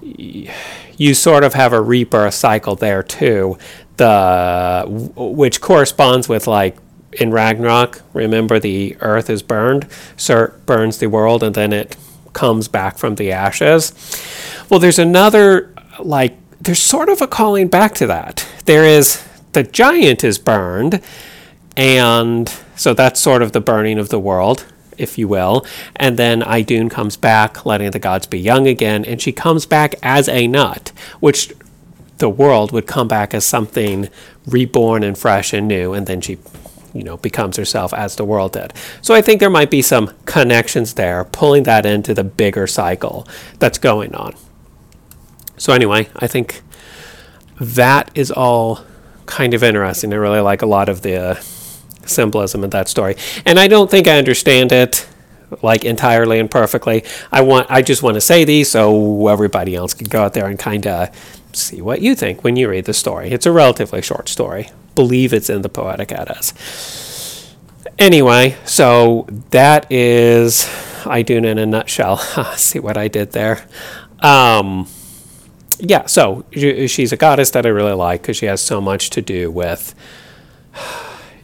You 0.00 1.14
sort 1.14 1.44
of 1.44 1.54
have 1.54 1.72
a 1.72 1.80
rebirth 1.80 2.34
cycle 2.34 2.76
there 2.76 3.02
too, 3.02 3.58
the 3.96 4.84
which 4.88 5.60
corresponds 5.60 6.28
with 6.28 6.46
like 6.46 6.76
in 7.12 7.30
Ragnarok. 7.30 8.02
Remember, 8.12 8.58
the 8.58 8.96
earth 9.00 9.30
is 9.30 9.42
burned, 9.42 9.86
so 10.16 10.52
burns 10.66 10.98
the 10.98 11.08
world, 11.08 11.42
and 11.42 11.54
then 11.54 11.72
it 11.72 11.96
comes 12.32 12.68
back 12.68 12.98
from 12.98 13.16
the 13.16 13.32
ashes. 13.32 13.92
Well, 14.68 14.80
there's 14.80 14.98
another 14.98 15.74
like 15.98 16.36
there's 16.60 16.78
sort 16.78 17.08
of 17.08 17.20
a 17.20 17.26
calling 17.26 17.68
back 17.68 17.94
to 17.96 18.06
that. 18.06 18.46
There 18.66 18.84
is 18.84 19.26
the 19.52 19.62
giant 19.62 20.22
is 20.22 20.38
burned, 20.38 21.00
and 21.76 22.48
so 22.76 22.94
that's 22.94 23.20
sort 23.20 23.42
of 23.42 23.52
the 23.52 23.60
burning 23.60 23.98
of 23.98 24.10
the 24.10 24.18
world, 24.18 24.66
if 24.96 25.18
you 25.18 25.26
will. 25.26 25.66
And 25.96 26.16
then 26.16 26.42
Idun 26.42 26.88
comes 26.88 27.16
back, 27.16 27.66
letting 27.66 27.90
the 27.90 27.98
gods 27.98 28.26
be 28.26 28.38
young 28.38 28.66
again, 28.66 29.04
and 29.04 29.20
she 29.20 29.32
comes 29.32 29.66
back 29.66 29.94
as 30.02 30.28
a 30.28 30.46
nut, 30.46 30.92
which 31.18 31.52
the 32.18 32.28
world 32.28 32.70
would 32.70 32.86
come 32.86 33.08
back 33.08 33.34
as 33.34 33.44
something 33.44 34.08
reborn 34.46 35.02
and 35.02 35.16
fresh 35.18 35.52
and 35.52 35.66
new, 35.66 35.94
and 35.94 36.06
then 36.06 36.20
she 36.20 36.38
you 36.92 37.02
know 37.02 37.16
becomes 37.16 37.56
herself 37.56 37.92
as 37.92 38.16
the 38.16 38.24
world 38.24 38.52
did. 38.52 38.72
So 39.02 39.14
I 39.14 39.22
think 39.22 39.40
there 39.40 39.50
might 39.50 39.70
be 39.70 39.82
some 39.82 40.12
connections 40.24 40.94
there, 40.94 41.24
pulling 41.24 41.64
that 41.64 41.86
into 41.86 42.14
the 42.14 42.24
bigger 42.24 42.66
cycle 42.66 43.26
that's 43.58 43.78
going 43.78 44.14
on. 44.14 44.34
So 45.56 45.72
anyway, 45.72 46.08
I 46.16 46.26
think 46.26 46.62
that 47.60 48.10
is 48.14 48.30
all 48.30 48.84
kind 49.26 49.54
of 49.54 49.62
interesting. 49.62 50.12
I 50.12 50.16
really 50.16 50.40
like 50.40 50.62
a 50.62 50.66
lot 50.66 50.88
of 50.88 51.02
the 51.02 51.16
uh, 51.16 51.34
symbolism 52.06 52.64
in 52.64 52.70
that 52.70 52.88
story, 52.88 53.16
and 53.44 53.58
I 53.58 53.68
don't 53.68 53.90
think 53.90 54.08
I 54.08 54.18
understand 54.18 54.72
it 54.72 55.06
like 55.62 55.84
entirely 55.84 56.38
and 56.38 56.50
perfectly. 56.50 57.04
I 57.32 57.42
want 57.42 57.70
I 57.70 57.82
just 57.82 58.02
want 58.02 58.14
to 58.14 58.20
say 58.20 58.44
these 58.44 58.70
so 58.70 59.28
everybody 59.28 59.74
else 59.74 59.94
can 59.94 60.08
go 60.08 60.22
out 60.22 60.34
there 60.34 60.46
and 60.46 60.58
kind 60.58 60.86
of 60.86 61.08
see 61.52 61.82
what 61.82 62.00
you 62.00 62.14
think 62.14 62.44
when 62.44 62.56
you 62.56 62.68
read 62.68 62.84
the 62.84 62.94
story. 62.94 63.30
It's 63.30 63.46
a 63.46 63.52
relatively 63.52 64.02
short 64.02 64.28
story. 64.28 64.70
Believe 64.94 65.32
it's 65.32 65.50
in 65.50 65.62
the 65.62 65.68
Poetic 65.68 66.12
Eddas. 66.12 67.54
Anyway, 67.98 68.56
so 68.64 69.26
that 69.50 69.90
is 69.90 70.68
Idun 71.06 71.44
in 71.44 71.58
a 71.58 71.66
nutshell. 71.66 72.16
see 72.56 72.78
what 72.78 72.96
I 72.96 73.08
did 73.08 73.32
there. 73.32 73.66
Um, 74.20 74.88
yeah, 75.78 76.06
so 76.06 76.44
she's 76.52 77.12
a 77.12 77.16
goddess 77.16 77.50
that 77.50 77.64
I 77.64 77.70
really 77.70 77.92
like 77.92 78.22
because 78.22 78.36
she 78.36 78.46
has 78.46 78.60
so 78.60 78.80
much 78.80 79.10
to 79.10 79.22
do 79.22 79.50
with 79.50 79.94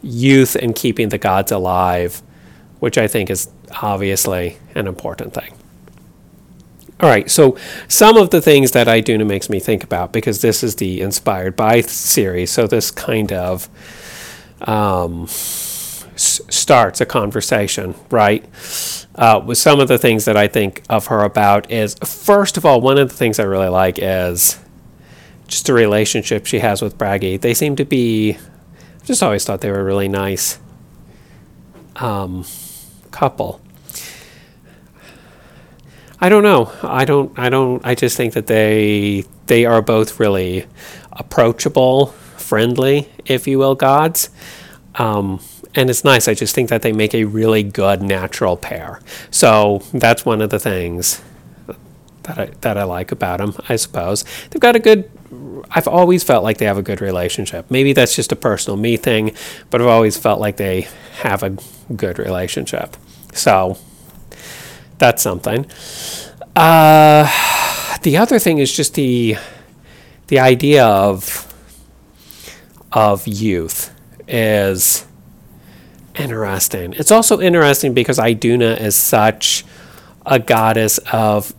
youth 0.01 0.55
and 0.55 0.75
keeping 0.75 1.09
the 1.09 1.17
gods 1.17 1.51
alive, 1.51 2.21
which 2.79 2.97
I 2.97 3.07
think 3.07 3.29
is 3.29 3.49
obviously 3.81 4.57
an 4.75 4.87
important 4.87 5.33
thing. 5.33 5.53
All 6.99 7.09
right, 7.09 7.29
so 7.29 7.55
some 7.87 8.17
of 8.17 8.31
the 8.31 8.41
things 8.41 8.71
that 8.71 8.87
Iduna 8.87 9.23
makes 9.23 9.49
me 9.51 9.59
think 9.59 9.83
about, 9.83 10.11
because 10.11 10.41
this 10.41 10.63
is 10.63 10.77
the 10.77 10.99
Inspired 11.01 11.55
by 11.55 11.81
series, 11.81 12.49
so 12.49 12.65
this 12.65 12.89
kind 12.89 13.31
of 13.31 13.69
um, 14.61 15.25
s- 15.25 16.41
starts 16.49 16.99
a 16.99 17.05
conversation, 17.05 17.93
right? 18.09 18.43
Uh, 19.13 19.39
with 19.45 19.59
some 19.59 19.79
of 19.79 19.87
the 19.87 19.99
things 19.99 20.25
that 20.25 20.35
I 20.35 20.47
think 20.47 20.81
of 20.89 21.05
her 21.07 21.23
about 21.23 21.69
is, 21.71 21.93
first 22.03 22.57
of 22.57 22.65
all, 22.65 22.81
one 22.81 22.97
of 22.97 23.09
the 23.09 23.15
things 23.15 23.39
I 23.39 23.43
really 23.43 23.69
like 23.69 23.99
is 23.99 24.59
just 25.47 25.67
the 25.67 25.73
relationship 25.73 26.47
she 26.47 26.59
has 26.59 26.81
with 26.81 26.97
Bragi. 26.97 27.37
They 27.37 27.53
seem 27.53 27.75
to 27.75 27.85
be, 27.85 28.33
I 28.33 29.05
just 29.05 29.21
always 29.21 29.45
thought 29.45 29.61
they 29.61 29.69
were 29.69 29.81
a 29.81 29.83
really 29.83 30.07
nice 30.07 30.57
um, 31.97 32.43
couple. 33.11 33.61
I 36.19 36.29
don't 36.29 36.43
know. 36.43 36.71
I 36.81 37.05
don't. 37.05 37.37
I 37.37 37.49
don't. 37.49 37.85
I 37.85 37.93
just 37.93 38.17
think 38.17 38.33
that 38.33 38.47
they 38.47 39.25
they 39.45 39.65
are 39.65 39.81
both 39.81 40.19
really 40.19 40.65
approachable, 41.11 42.07
friendly, 42.37 43.09
if 43.25 43.47
you 43.47 43.59
will, 43.59 43.75
gods. 43.75 44.29
Um, 44.95 45.39
and 45.75 45.89
it's 45.91 46.03
nice. 46.03 46.27
I 46.27 46.33
just 46.33 46.55
think 46.55 46.69
that 46.69 46.81
they 46.81 46.91
make 46.91 47.13
a 47.13 47.25
really 47.25 47.61
good 47.61 48.01
natural 48.01 48.57
pair. 48.57 48.99
So 49.29 49.83
that's 49.93 50.25
one 50.25 50.41
of 50.41 50.49
the 50.49 50.59
things 50.59 51.21
that 52.23 52.39
I 52.39 52.45
that 52.61 52.77
I 52.77 52.83
like 52.83 53.11
about 53.11 53.37
them. 53.37 53.53
I 53.69 53.75
suppose 53.75 54.25
they've 54.49 54.61
got 54.61 54.75
a 54.75 54.79
good. 54.79 55.09
I've 55.69 55.87
always 55.87 56.23
felt 56.23 56.43
like 56.43 56.57
they 56.57 56.65
have 56.65 56.77
a 56.77 56.83
good 56.83 57.01
relationship. 57.01 57.69
Maybe 57.69 57.93
that's 57.93 58.15
just 58.15 58.31
a 58.31 58.35
personal 58.35 58.77
me 58.77 58.97
thing, 58.97 59.33
but 59.69 59.81
I've 59.81 59.87
always 59.87 60.17
felt 60.17 60.39
like 60.39 60.57
they 60.57 60.87
have 61.21 61.43
a 61.43 61.57
good 61.95 62.17
relationship. 62.17 62.97
So 63.33 63.77
that's 64.97 65.21
something. 65.21 65.65
Uh, 66.55 67.29
the 68.01 68.17
other 68.17 68.39
thing 68.39 68.57
is 68.57 68.71
just 68.71 68.95
the 68.95 69.37
the 70.27 70.39
idea 70.39 70.85
of 70.85 71.43
of 72.91 73.27
youth 73.27 73.93
is 74.27 75.05
interesting. 76.15 76.93
It's 76.93 77.11
also 77.11 77.39
interesting 77.39 77.93
because 77.93 78.19
Iduna 78.19 78.71
is 78.73 78.95
such 78.95 79.65
a 80.25 80.39
goddess 80.39 80.97
of 81.11 81.53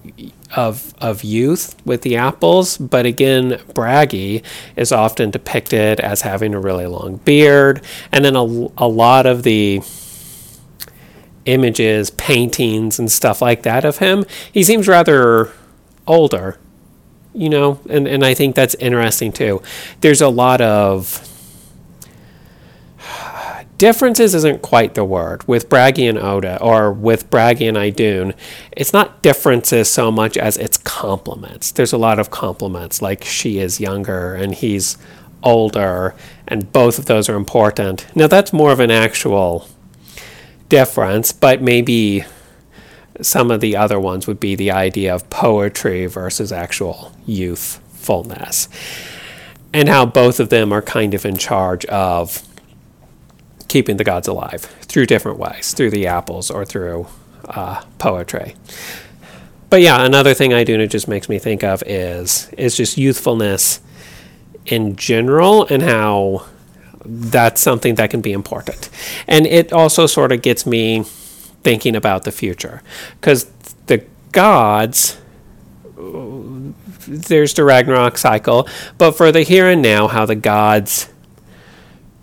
of 0.57 0.95
of 0.99 1.23
youth 1.23 1.77
with 1.85 2.03
the 2.03 2.17
apples, 2.17 2.79
but 2.79 3.07
again, 3.07 3.61
Bragi 3.75 4.43
is 4.77 4.93
often 4.93 5.31
depicted 5.31 6.01
as 6.01 6.23
having 6.23 6.55
a 6.55 6.61
really 6.61 6.87
long 6.87 7.17
beard, 7.17 7.83
and 8.13 8.25
then 8.25 8.37
a, 8.37 8.43
a 8.79 8.89
lot 8.89 9.27
of 9.27 9.43
the 9.43 9.81
images, 11.49 12.11
paintings, 12.11 12.99
and 12.99 13.11
stuff 13.11 13.41
like 13.41 13.63
that 13.63 13.85
of 13.85 13.99
him, 13.99 14.25
he 14.53 14.63
seems 14.63 14.87
rather 14.87 15.51
older, 16.07 16.59
you 17.33 17.49
know, 17.49 17.81
and, 17.89 18.07
and 18.07 18.25
I 18.25 18.35
think 18.35 18.55
that's 18.55 18.75
interesting 18.77 19.33
too. 19.33 19.63
There's 20.03 20.21
a 20.21 20.29
lot 20.29 20.61
of 20.61 21.27
differences 23.79 24.35
isn't 24.35 24.61
quite 24.61 24.95
the 24.95 25.05
word 25.05 25.49
with 25.49 25.71
Bragi 25.71 26.07
and 26.07 26.19
Oda 26.19 26.61
or 26.61 26.93
with 26.93 27.31
Bragi 27.31 27.67
and 27.67 27.79
Idun. 27.79 28.35
It's 28.73 28.93
not 28.93 29.23
differences 29.23 29.91
so 29.91 30.11
much 30.11 30.37
as 30.37 30.59
it's 30.59 30.77
complements. 30.77 31.73
There's 31.73 31.95
a 31.95 31.99
lot 31.99 32.19
of 32.19 32.31
complements, 32.31 33.01
like 33.01 33.25
she 33.25 33.59
is 33.59 33.81
younger 33.81 34.35
and 34.35 34.55
he's 34.55 34.99
older, 35.43 36.15
and 36.47 36.71
both 36.73 36.99
of 36.99 37.07
those 37.07 37.31
are 37.31 37.37
important. 37.37 38.07
Now 38.15 38.27
that's 38.27 38.53
more 38.53 38.71
of 38.71 38.81
an 38.81 38.91
actual 38.91 39.67
difference, 40.69 41.33
but 41.33 41.63
maybe 41.63 42.25
some 43.21 43.51
of 43.51 43.61
the 43.61 43.77
other 43.77 43.99
ones 43.99 44.27
would 44.27 44.39
be 44.39 44.55
the 44.55 44.71
idea 44.71 45.15
of 45.15 45.29
poetry 45.31 46.07
versus 46.07 46.53
actual 46.53 47.13
youthfulness, 47.27 48.69
and 49.73 49.89
how 49.89 50.07
both 50.07 50.41
of 50.41 50.51
them 50.51 50.73
are 50.73 50.83
kind 50.83 51.15
of 51.15 51.25
in 51.25 51.37
charge 51.37 51.85
of 51.87 52.43
keeping 53.69 53.97
the 53.97 54.05
gods 54.05 54.29
alive 54.29 54.63
through 54.83 55.07
different 55.07 55.39
ways, 55.39 55.75
through 55.75 55.91
the 55.91 56.07
apples 56.07 56.51
or 56.51 56.65
through 56.65 57.07
uh, 57.49 57.83
poetry. 57.99 58.55
But 59.71 59.83
yeah, 59.83 60.05
another 60.05 60.33
thing 60.33 60.55
I 60.55 60.65
do 60.65 60.81
it 60.81 60.87
just 60.87 61.09
makes 61.09 61.29
me 61.29 61.39
think 61.39 61.63
of 61.63 61.83
is 61.87 62.49
is 62.57 62.77
just 62.77 62.97
youthfulness 62.97 63.81
in 64.65 64.97
general 64.97 65.67
and 65.67 65.83
how 65.83 66.47
that's 67.09 67.61
something 67.61 67.95
that 67.97 68.11
can 68.11 68.21
be 68.21 68.33
important. 68.33 68.91
And 69.27 69.47
it 69.47 69.73
also 69.73 70.07
sort 70.07 70.33
of 70.33 70.43
gets 70.43 70.67
me 70.67 71.05
thinking 71.63 71.97
about 71.97 72.25
the 72.25 72.33
future 72.33 72.83
because 73.21 73.51
the 73.87 74.05
gods 74.33 75.19
there's 77.09 77.55
the 77.55 77.65
Ragnarok 77.65 78.19
cycle, 78.19 78.69
but 78.99 79.13
for 79.13 79.33
the 79.33 79.43
here 79.43 79.67
and 79.67 79.83
now, 79.83 80.07
how 80.09 80.27
the 80.27 80.37
gods 80.37 81.09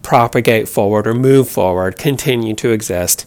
propagate 0.01 0.69
forward 0.69 1.07
or 1.07 1.13
move 1.13 1.49
forward, 1.49 1.97
continue 1.97 2.53
to 2.55 2.71
exist, 2.71 3.25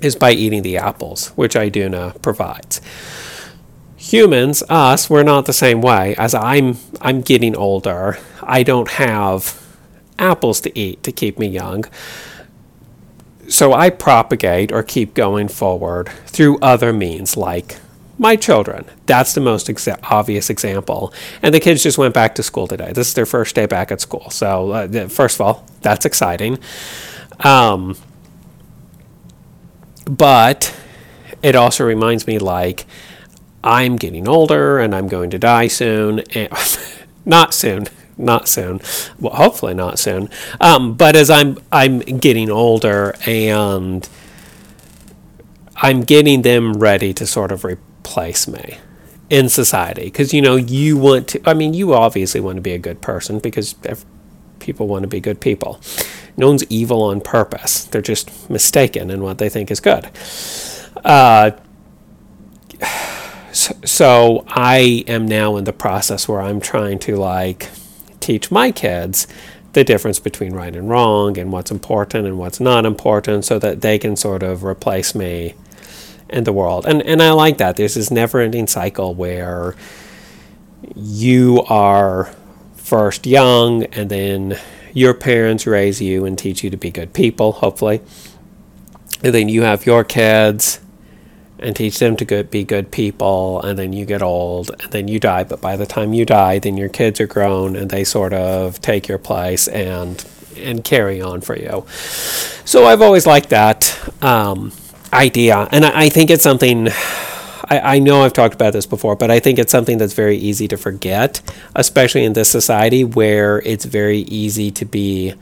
is 0.00 0.16
by 0.16 0.30
eating 0.30 0.62
the 0.62 0.76
apples, 0.78 1.28
which 1.30 1.56
Iduna 1.56 2.14
provides. 2.22 2.80
Humans, 3.96 4.62
us, 4.68 5.10
we're 5.10 5.24
not 5.24 5.46
the 5.46 5.52
same 5.52 5.82
way. 5.82 6.14
As 6.16 6.34
I'm, 6.34 6.78
I'm 7.00 7.20
getting 7.20 7.56
older, 7.56 8.18
I 8.42 8.62
don't 8.62 8.88
have 8.92 9.60
apples 10.18 10.60
to 10.62 10.78
eat 10.78 11.02
to 11.02 11.12
keep 11.12 11.38
me 11.38 11.46
young. 11.46 11.84
So 13.48 13.72
I 13.72 13.90
propagate 13.90 14.72
or 14.72 14.82
keep 14.82 15.14
going 15.14 15.48
forward 15.48 16.08
through 16.26 16.58
other 16.58 16.92
means 16.92 17.36
like 17.36 17.78
my 18.18 18.36
children. 18.36 18.84
That's 19.06 19.32
the 19.32 19.40
most 19.40 19.68
exa- 19.68 19.98
obvious 20.10 20.50
example. 20.50 21.12
And 21.42 21.54
the 21.54 21.60
kids 21.60 21.82
just 21.82 21.96
went 21.98 22.14
back 22.14 22.34
to 22.34 22.42
school 22.42 22.66
today. 22.66 22.92
This 22.92 23.08
is 23.08 23.14
their 23.14 23.26
first 23.26 23.54
day 23.54 23.66
back 23.66 23.90
at 23.92 24.00
school. 24.00 24.28
So, 24.30 24.72
uh, 24.72 25.08
first 25.08 25.36
of 25.36 25.40
all, 25.40 25.64
that's 25.80 26.04
exciting. 26.04 26.58
Um, 27.40 27.96
but 30.04 30.74
it 31.42 31.54
also 31.54 31.84
reminds 31.84 32.26
me 32.26 32.38
like 32.38 32.86
I'm 33.62 33.96
getting 33.96 34.26
older 34.26 34.78
and 34.78 34.94
I'm 34.94 35.08
going 35.08 35.30
to 35.30 35.38
die 35.38 35.68
soon. 35.68 36.22
Not 37.24 37.54
soon, 37.54 37.86
not 38.18 38.48
soon. 38.48 38.80
Well, 39.18 39.34
hopefully 39.34 39.74
not 39.74 39.98
soon. 39.98 40.28
Um, 40.60 40.94
but 40.94 41.16
as 41.16 41.30
I'm 41.30 41.58
I'm 41.72 42.00
getting 42.00 42.50
older 42.50 43.14
and 43.26 44.08
I'm 45.76 46.02
getting 46.02 46.42
them 46.42 46.74
ready 46.74 47.14
to 47.14 47.26
sort 47.26 47.52
of 47.52 47.64
replace 47.64 48.48
me 48.48 48.78
in 49.30 49.48
society 49.48 50.04
because 50.04 50.34
you 50.34 50.42
know 50.42 50.56
you 50.56 50.96
want 50.96 51.28
to. 51.28 51.48
I 51.48 51.54
mean, 51.54 51.74
you 51.74 51.94
obviously 51.94 52.40
want 52.40 52.56
to 52.56 52.62
be 52.62 52.72
a 52.72 52.78
good 52.78 53.00
person 53.00 53.38
because 53.38 53.74
people 54.58 54.88
want 54.88 55.02
to 55.02 55.08
be 55.08 55.20
good 55.20 55.40
people. 55.40 55.80
No 56.36 56.48
one's 56.48 56.64
evil 56.70 57.02
on 57.02 57.20
purpose. 57.20 57.84
They're 57.84 58.02
just 58.02 58.50
mistaken 58.50 59.10
in 59.10 59.22
what 59.22 59.38
they 59.38 59.48
think 59.48 59.70
is 59.70 59.80
good. 59.80 60.08
Uh, 61.04 61.52
so 63.52 64.44
I 64.48 65.04
am 65.06 65.26
now 65.26 65.56
in 65.56 65.64
the 65.64 65.72
process 65.72 66.28
where 66.28 66.40
I'm 66.40 66.60
trying 66.60 66.98
to 67.00 67.16
like 67.16 67.68
teach 68.28 68.50
my 68.50 68.70
kids 68.70 69.26
the 69.72 69.82
difference 69.82 70.18
between 70.18 70.52
right 70.52 70.76
and 70.76 70.90
wrong 70.90 71.38
and 71.38 71.50
what's 71.50 71.70
important 71.70 72.26
and 72.26 72.38
what's 72.38 72.60
not 72.60 72.84
important 72.84 73.44
so 73.44 73.58
that 73.58 73.80
they 73.80 73.98
can 73.98 74.16
sort 74.16 74.42
of 74.42 74.64
replace 74.64 75.14
me 75.14 75.54
in 76.28 76.44
the 76.44 76.52
world. 76.52 76.84
And 76.86 77.00
and 77.02 77.22
I 77.22 77.32
like 77.32 77.56
that. 77.58 77.76
There's 77.76 77.94
this 77.94 78.10
never-ending 78.10 78.66
cycle 78.66 79.14
where 79.14 79.74
you 80.94 81.62
are 81.68 82.34
first 82.76 83.26
young 83.26 83.84
and 83.84 84.10
then 84.10 84.58
your 84.92 85.14
parents 85.14 85.66
raise 85.66 86.00
you 86.02 86.24
and 86.26 86.38
teach 86.38 86.62
you 86.62 86.70
to 86.70 86.76
be 86.76 86.90
good 86.90 87.12
people, 87.12 87.52
hopefully. 87.52 88.00
And 89.22 89.34
then 89.34 89.48
you 89.48 89.62
have 89.62 89.86
your 89.86 90.04
kids 90.04 90.80
and 91.60 91.74
teach 91.74 91.98
them 91.98 92.16
to 92.16 92.44
be 92.44 92.64
good 92.64 92.90
people, 92.90 93.60
and 93.62 93.78
then 93.78 93.92
you 93.92 94.04
get 94.04 94.22
old, 94.22 94.70
and 94.80 94.92
then 94.92 95.08
you 95.08 95.18
die. 95.18 95.44
But 95.44 95.60
by 95.60 95.76
the 95.76 95.86
time 95.86 96.12
you 96.12 96.24
die, 96.24 96.58
then 96.58 96.76
your 96.76 96.88
kids 96.88 97.20
are 97.20 97.26
grown, 97.26 97.76
and 97.76 97.90
they 97.90 98.04
sort 98.04 98.32
of 98.32 98.80
take 98.80 99.08
your 99.08 99.18
place 99.18 99.68
and 99.68 100.24
and 100.56 100.82
carry 100.82 101.20
on 101.20 101.40
for 101.40 101.56
you. 101.56 101.84
So 102.64 102.86
I've 102.86 103.02
always 103.02 103.26
liked 103.26 103.50
that 103.50 103.96
um, 104.22 104.72
idea, 105.12 105.68
and 105.70 105.84
I, 105.84 106.02
I, 106.02 106.08
think 106.08 106.30
it's 106.30 106.42
something. 106.42 106.88
I, 107.70 107.96
I 107.96 107.98
know 107.98 108.22
I've 108.22 108.32
talked 108.32 108.54
about 108.54 108.72
this 108.72 108.86
before, 108.86 109.16
but 109.16 109.30
I 109.30 109.40
think 109.40 109.58
it's 109.58 109.72
something 109.72 109.98
that's 109.98 110.14
very 110.14 110.36
easy 110.36 110.68
to 110.68 110.76
forget, 110.76 111.40
especially 111.74 112.24
in 112.24 112.32
this 112.32 112.50
society 112.50 113.04
where 113.04 113.60
it's 113.60 113.84
very 113.84 114.20
easy 114.20 114.70
to 114.72 114.84
be. 114.84 115.34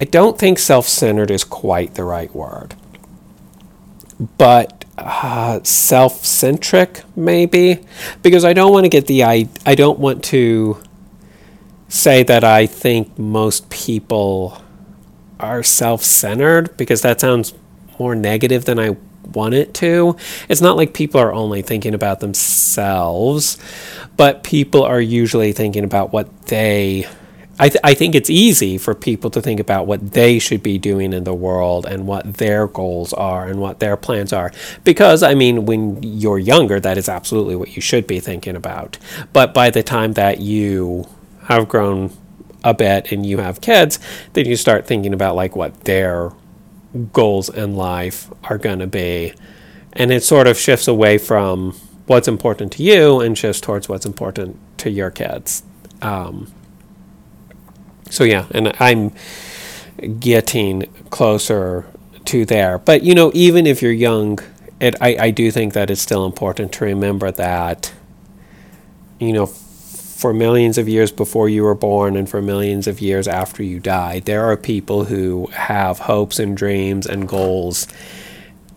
I 0.00 0.04
don't 0.04 0.38
think 0.38 0.58
self 0.58 0.86
centered 0.86 1.30
is 1.30 1.44
quite 1.44 1.94
the 1.94 2.04
right 2.04 2.34
word. 2.34 2.74
But 4.38 4.83
uh, 4.96 5.60
self-centric 5.62 7.02
maybe 7.16 7.80
because 8.22 8.44
I 8.44 8.52
don't 8.52 8.72
want 8.72 8.84
to 8.84 8.88
get 8.88 9.06
the 9.06 9.24
I 9.24 9.48
I 9.66 9.74
don't 9.74 9.98
want 9.98 10.22
to 10.24 10.80
say 11.88 12.22
that 12.22 12.44
I 12.44 12.66
think 12.66 13.18
most 13.18 13.70
people 13.70 14.62
are 15.40 15.62
self-centered 15.62 16.76
because 16.76 17.02
that 17.02 17.20
sounds 17.20 17.54
more 17.98 18.14
negative 18.14 18.64
than 18.64 18.78
I 18.78 18.96
want 19.32 19.54
it 19.54 19.74
to. 19.74 20.16
It's 20.48 20.60
not 20.60 20.76
like 20.76 20.94
people 20.94 21.20
are 21.20 21.32
only 21.32 21.62
thinking 21.62 21.94
about 21.94 22.20
themselves, 22.20 23.58
but 24.16 24.42
people 24.42 24.82
are 24.82 25.00
usually 25.00 25.52
thinking 25.52 25.84
about 25.84 26.12
what 26.12 26.46
they 26.46 27.06
I, 27.58 27.68
th- 27.68 27.80
I 27.84 27.94
think 27.94 28.14
it's 28.14 28.30
easy 28.30 28.78
for 28.78 28.94
people 28.94 29.30
to 29.30 29.40
think 29.40 29.60
about 29.60 29.86
what 29.86 30.12
they 30.12 30.38
should 30.38 30.62
be 30.62 30.76
doing 30.78 31.12
in 31.12 31.24
the 31.24 31.34
world 31.34 31.86
and 31.86 32.06
what 32.06 32.34
their 32.34 32.66
goals 32.66 33.12
are 33.12 33.46
and 33.46 33.60
what 33.60 33.78
their 33.78 33.96
plans 33.96 34.32
are. 34.32 34.50
Because, 34.82 35.22
I 35.22 35.34
mean, 35.34 35.64
when 35.64 36.02
you're 36.02 36.38
younger, 36.38 36.80
that 36.80 36.98
is 36.98 37.08
absolutely 37.08 37.54
what 37.54 37.76
you 37.76 37.82
should 37.82 38.06
be 38.06 38.18
thinking 38.18 38.56
about. 38.56 38.98
But 39.32 39.54
by 39.54 39.70
the 39.70 39.82
time 39.82 40.14
that 40.14 40.40
you 40.40 41.06
have 41.44 41.68
grown 41.68 42.10
a 42.64 42.74
bit 42.74 43.12
and 43.12 43.24
you 43.24 43.38
have 43.38 43.60
kids, 43.60 44.00
then 44.32 44.46
you 44.46 44.56
start 44.56 44.86
thinking 44.86 45.14
about 45.14 45.36
like 45.36 45.54
what 45.54 45.84
their 45.84 46.32
goals 47.12 47.48
in 47.48 47.76
life 47.76 48.30
are 48.44 48.58
going 48.58 48.80
to 48.80 48.86
be. 48.86 49.32
And 49.92 50.10
it 50.10 50.24
sort 50.24 50.48
of 50.48 50.58
shifts 50.58 50.88
away 50.88 51.18
from 51.18 51.72
what's 52.06 52.26
important 52.26 52.72
to 52.72 52.82
you 52.82 53.20
and 53.20 53.38
shifts 53.38 53.60
towards 53.60 53.88
what's 53.88 54.06
important 54.06 54.58
to 54.78 54.90
your 54.90 55.10
kids. 55.10 55.62
Um, 56.02 56.52
so 58.14 58.22
yeah, 58.22 58.46
and 58.52 58.72
I'm 58.78 59.12
getting 60.20 60.82
closer 61.10 61.84
to 62.26 62.44
there. 62.44 62.78
But 62.78 63.02
you 63.02 63.14
know, 63.14 63.32
even 63.34 63.66
if 63.66 63.82
you're 63.82 63.92
young, 63.92 64.38
it 64.80 64.94
I, 65.00 65.16
I 65.18 65.30
do 65.30 65.50
think 65.50 65.72
that 65.74 65.90
it's 65.90 66.00
still 66.00 66.24
important 66.24 66.72
to 66.74 66.84
remember 66.84 67.32
that 67.32 67.92
you 69.18 69.32
know 69.32 69.46
for 69.46 70.32
millions 70.32 70.78
of 70.78 70.88
years 70.88 71.10
before 71.10 71.48
you 71.48 71.64
were 71.64 71.74
born 71.74 72.16
and 72.16 72.28
for 72.28 72.40
millions 72.40 72.86
of 72.86 73.00
years 73.00 73.26
after 73.26 73.62
you 73.64 73.80
die, 73.80 74.20
there 74.20 74.44
are 74.44 74.56
people 74.56 75.06
who 75.06 75.48
have 75.48 75.98
hopes 75.98 76.38
and 76.38 76.56
dreams 76.56 77.04
and 77.04 77.28
goals. 77.28 77.88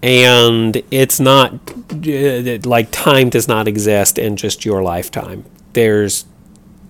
And 0.02 0.82
it's 0.92 1.20
not 1.20 1.54
uh, 1.92 2.58
like 2.64 2.90
time 2.92 3.30
does 3.30 3.48
not 3.48 3.68
exist 3.68 4.18
in 4.18 4.36
just 4.36 4.66
your 4.66 4.82
lifetime. 4.82 5.46
There's 5.74 6.26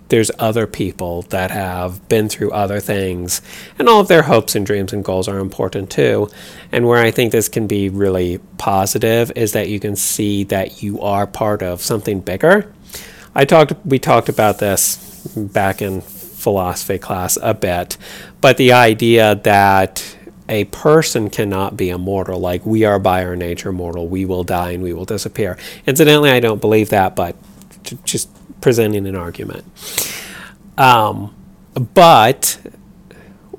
there's 0.10 0.32
other 0.40 0.66
people 0.68 1.24
that 1.24 1.52
have 1.52 2.08
been 2.08 2.30
through 2.30 2.52
other 2.52 2.80
things, 2.80 3.42
and 3.78 3.90
all 3.90 4.02
of 4.02 4.08
their 4.08 4.24
hopes 4.24 4.56
and 4.56 4.66
dreams 4.66 4.94
and 4.94 5.04
goals 5.04 5.28
are 5.28 5.40
important 5.40 5.90
too. 5.90 6.30
And 6.72 6.88
where 6.88 7.04
I 7.04 7.12
think 7.12 7.32
this 7.32 7.50
can 7.50 7.68
be 7.68 7.90
really 7.90 8.40
positive 8.58 9.32
is 9.36 9.54
that 9.54 9.70
you 9.70 9.80
can 9.80 9.96
see 9.96 10.44
that 10.46 10.82
you 10.82 11.02
are 11.02 11.28
part 11.28 11.62
of 11.62 11.82
something 11.82 12.22
bigger. 12.22 12.74
I 13.36 13.46
talked, 13.46 13.74
we 13.86 14.00
talked 14.00 14.30
about 14.30 14.60
this 14.60 15.28
back 15.36 15.82
in 15.82 16.02
philosophy 16.02 16.98
class 16.98 17.38
a 17.42 17.54
bit, 17.54 17.98
but 18.42 18.58
the 18.58 18.72
idea 18.72 19.36
that 19.44 20.16
a 20.50 20.64
person 20.66 21.30
cannot 21.30 21.76
be 21.76 21.90
immortal, 21.90 22.40
like 22.40 22.66
we 22.66 22.86
are 22.86 23.00
by 23.00 23.26
our 23.26 23.36
nature 23.36 23.74
mortal, 23.74 24.08
we 24.08 24.24
will 24.24 24.46
die 24.46 24.72
and 24.72 24.82
we 24.82 24.94
will 24.94 25.04
disappear. 25.04 25.58
Incidentally, 25.86 26.30
I 26.30 26.40
don't 26.40 26.62
believe 26.62 26.90
that, 26.90 27.16
but 27.16 27.36
just 28.04 28.30
presenting 28.62 29.06
an 29.06 29.16
argument. 29.16 29.66
Um, 30.78 31.36
but 31.74 32.60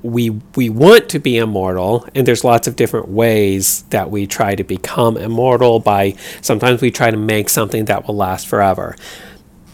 we 0.03 0.31
we 0.55 0.69
want 0.71 1.09
to 1.09 1.19
be 1.19 1.37
immortal 1.39 2.07
and 2.15 2.27
there's 2.27 2.45
lots 2.45 2.69
of 2.69 2.77
different 2.77 3.09
ways 3.09 3.83
that 3.91 4.11
we 4.11 4.27
try 4.27 4.55
to 4.55 4.63
become 4.63 5.17
immortal 5.17 5.81
by 5.81 6.13
sometimes 6.41 6.81
we 6.81 6.91
try 6.91 7.11
to 7.11 7.17
make 7.17 7.49
something 7.49 7.87
that 7.87 8.07
will 8.07 8.17
last 8.17 8.47
forever. 8.47 8.97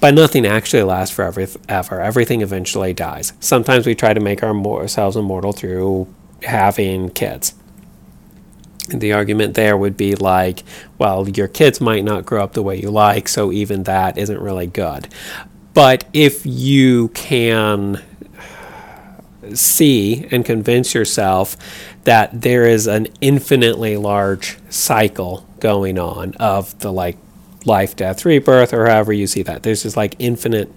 But 0.00 0.14
nothing 0.14 0.44
actually 0.44 0.82
lasts 0.82 1.14
forever 1.14 1.46
ever. 1.68 2.00
Everything 2.00 2.42
eventually 2.42 2.92
dies. 2.92 3.32
Sometimes 3.40 3.86
we 3.86 3.94
try 3.94 4.12
to 4.12 4.20
make 4.20 4.42
ourselves 4.42 5.16
immortal 5.16 5.52
through 5.52 6.12
having 6.42 7.10
kids 7.10 7.54
the 8.88 9.12
argument 9.12 9.54
there 9.54 9.76
would 9.76 9.96
be 9.96 10.14
like, 10.14 10.62
well, 10.98 11.28
your 11.28 11.48
kids 11.48 11.80
might 11.80 12.04
not 12.04 12.26
grow 12.26 12.42
up 12.42 12.52
the 12.52 12.62
way 12.62 12.78
you 12.78 12.90
like, 12.90 13.28
so 13.28 13.50
even 13.50 13.84
that 13.84 14.18
isn't 14.18 14.40
really 14.40 14.66
good. 14.66 15.08
But 15.72 16.04
if 16.12 16.44
you 16.44 17.08
can 17.08 18.02
see 19.52 20.26
and 20.30 20.44
convince 20.44 20.94
yourself 20.94 21.56
that 22.04 22.42
there 22.42 22.66
is 22.66 22.86
an 22.86 23.08
infinitely 23.20 23.96
large 23.96 24.58
cycle 24.70 25.46
going 25.60 25.98
on 25.98 26.34
of 26.34 26.78
the 26.80 26.92
like 26.92 27.16
life, 27.64 27.96
death, 27.96 28.24
rebirth, 28.24 28.72
or 28.72 28.86
however 28.86 29.12
you 29.12 29.26
see 29.26 29.42
that, 29.42 29.62
there's 29.62 29.82
this 29.82 29.96
like 29.96 30.14
infinite 30.18 30.70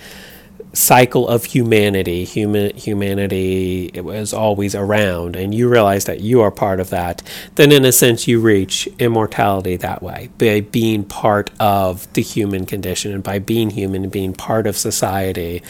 cycle 0.74 1.28
of 1.28 1.46
humanity. 1.46 2.24
Human 2.24 2.76
humanity 2.76 3.90
it 3.94 4.02
was 4.02 4.34
always 4.34 4.76
around, 4.76 5.36
and 5.36 5.54
you 5.54 5.68
realize 5.68 6.06
that 6.06 6.20
you 6.20 6.42
are 6.42 6.52
part 6.52 6.80
of 6.80 6.90
that. 6.90 7.24
Then, 7.56 7.72
in 7.72 7.86
a 7.86 7.92
sense, 7.92 8.28
you 8.28 8.40
reach 8.40 8.88
immortality 9.00 9.76
that 9.78 10.04
way 10.04 10.30
by 10.38 10.62
being 10.62 11.04
part 11.04 11.52
of 11.60 12.12
the 12.14 12.22
human 12.22 12.66
condition, 12.66 13.12
and 13.14 13.24
by 13.24 13.40
being 13.40 13.72
human 13.72 14.04
and 14.04 14.12
being 14.12 14.34
part 14.34 14.68
of 14.68 14.78
society, 14.78 15.64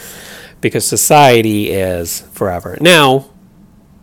because 0.62 0.88
society 0.88 1.70
is 1.70 2.22
forever. 2.34 2.78
Now, 2.82 3.30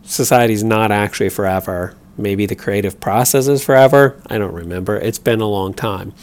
society 0.03 0.53
is 0.53 0.63
not 0.63 0.91
actually 0.91 1.29
forever. 1.29 1.95
Maybe 2.17 2.45
the 2.45 2.55
creative 2.55 2.99
process 2.99 3.47
is 3.47 3.63
forever. 3.63 4.21
I 4.27 4.37
don't 4.37 4.53
remember. 4.53 4.95
It's 4.95 5.19
been 5.19 5.41
a 5.41 5.47
long 5.47 5.73
time. 5.73 6.13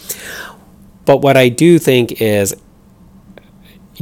But 1.05 1.19
what 1.19 1.37
I 1.37 1.51
do 1.51 1.79
think 1.79 2.23
is 2.23 2.55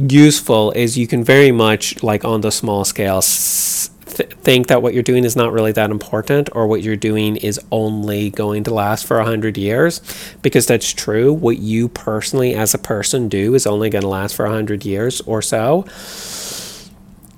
useful 0.09 0.71
is 0.71 0.97
you 0.97 1.07
can 1.07 1.23
very 1.23 1.51
much 1.51 2.01
like 2.03 2.23
on 2.25 2.41
the 2.41 2.51
small 2.51 2.85
scale 2.85 3.21
th- 3.21 4.29
think 4.41 4.67
that 4.67 4.81
what 4.81 4.93
you're 4.93 5.03
doing 5.03 5.23
is 5.23 5.35
not 5.35 5.51
really 5.51 5.71
that 5.71 5.89
important 5.89 6.49
or 6.53 6.67
what 6.67 6.81
you're 6.81 6.95
doing 6.95 7.35
is 7.37 7.59
only 7.71 8.29
going 8.29 8.63
to 8.63 8.73
last 8.73 9.05
for 9.05 9.17
100 9.17 9.57
years. 9.57 10.01
Because 10.41 10.65
that's 10.65 10.91
true 10.91 11.33
what 11.33 11.57
you 11.57 11.87
personally 11.87 12.53
as 12.53 12.73
a 12.73 12.77
person 12.77 13.29
do 13.29 13.55
is 13.55 13.65
only 13.65 13.89
going 13.89 14.03
to 14.03 14.07
last 14.07 14.35
for 14.35 14.45
100 14.45 14.85
years 14.85 15.21
or 15.21 15.41
so. 15.41 15.85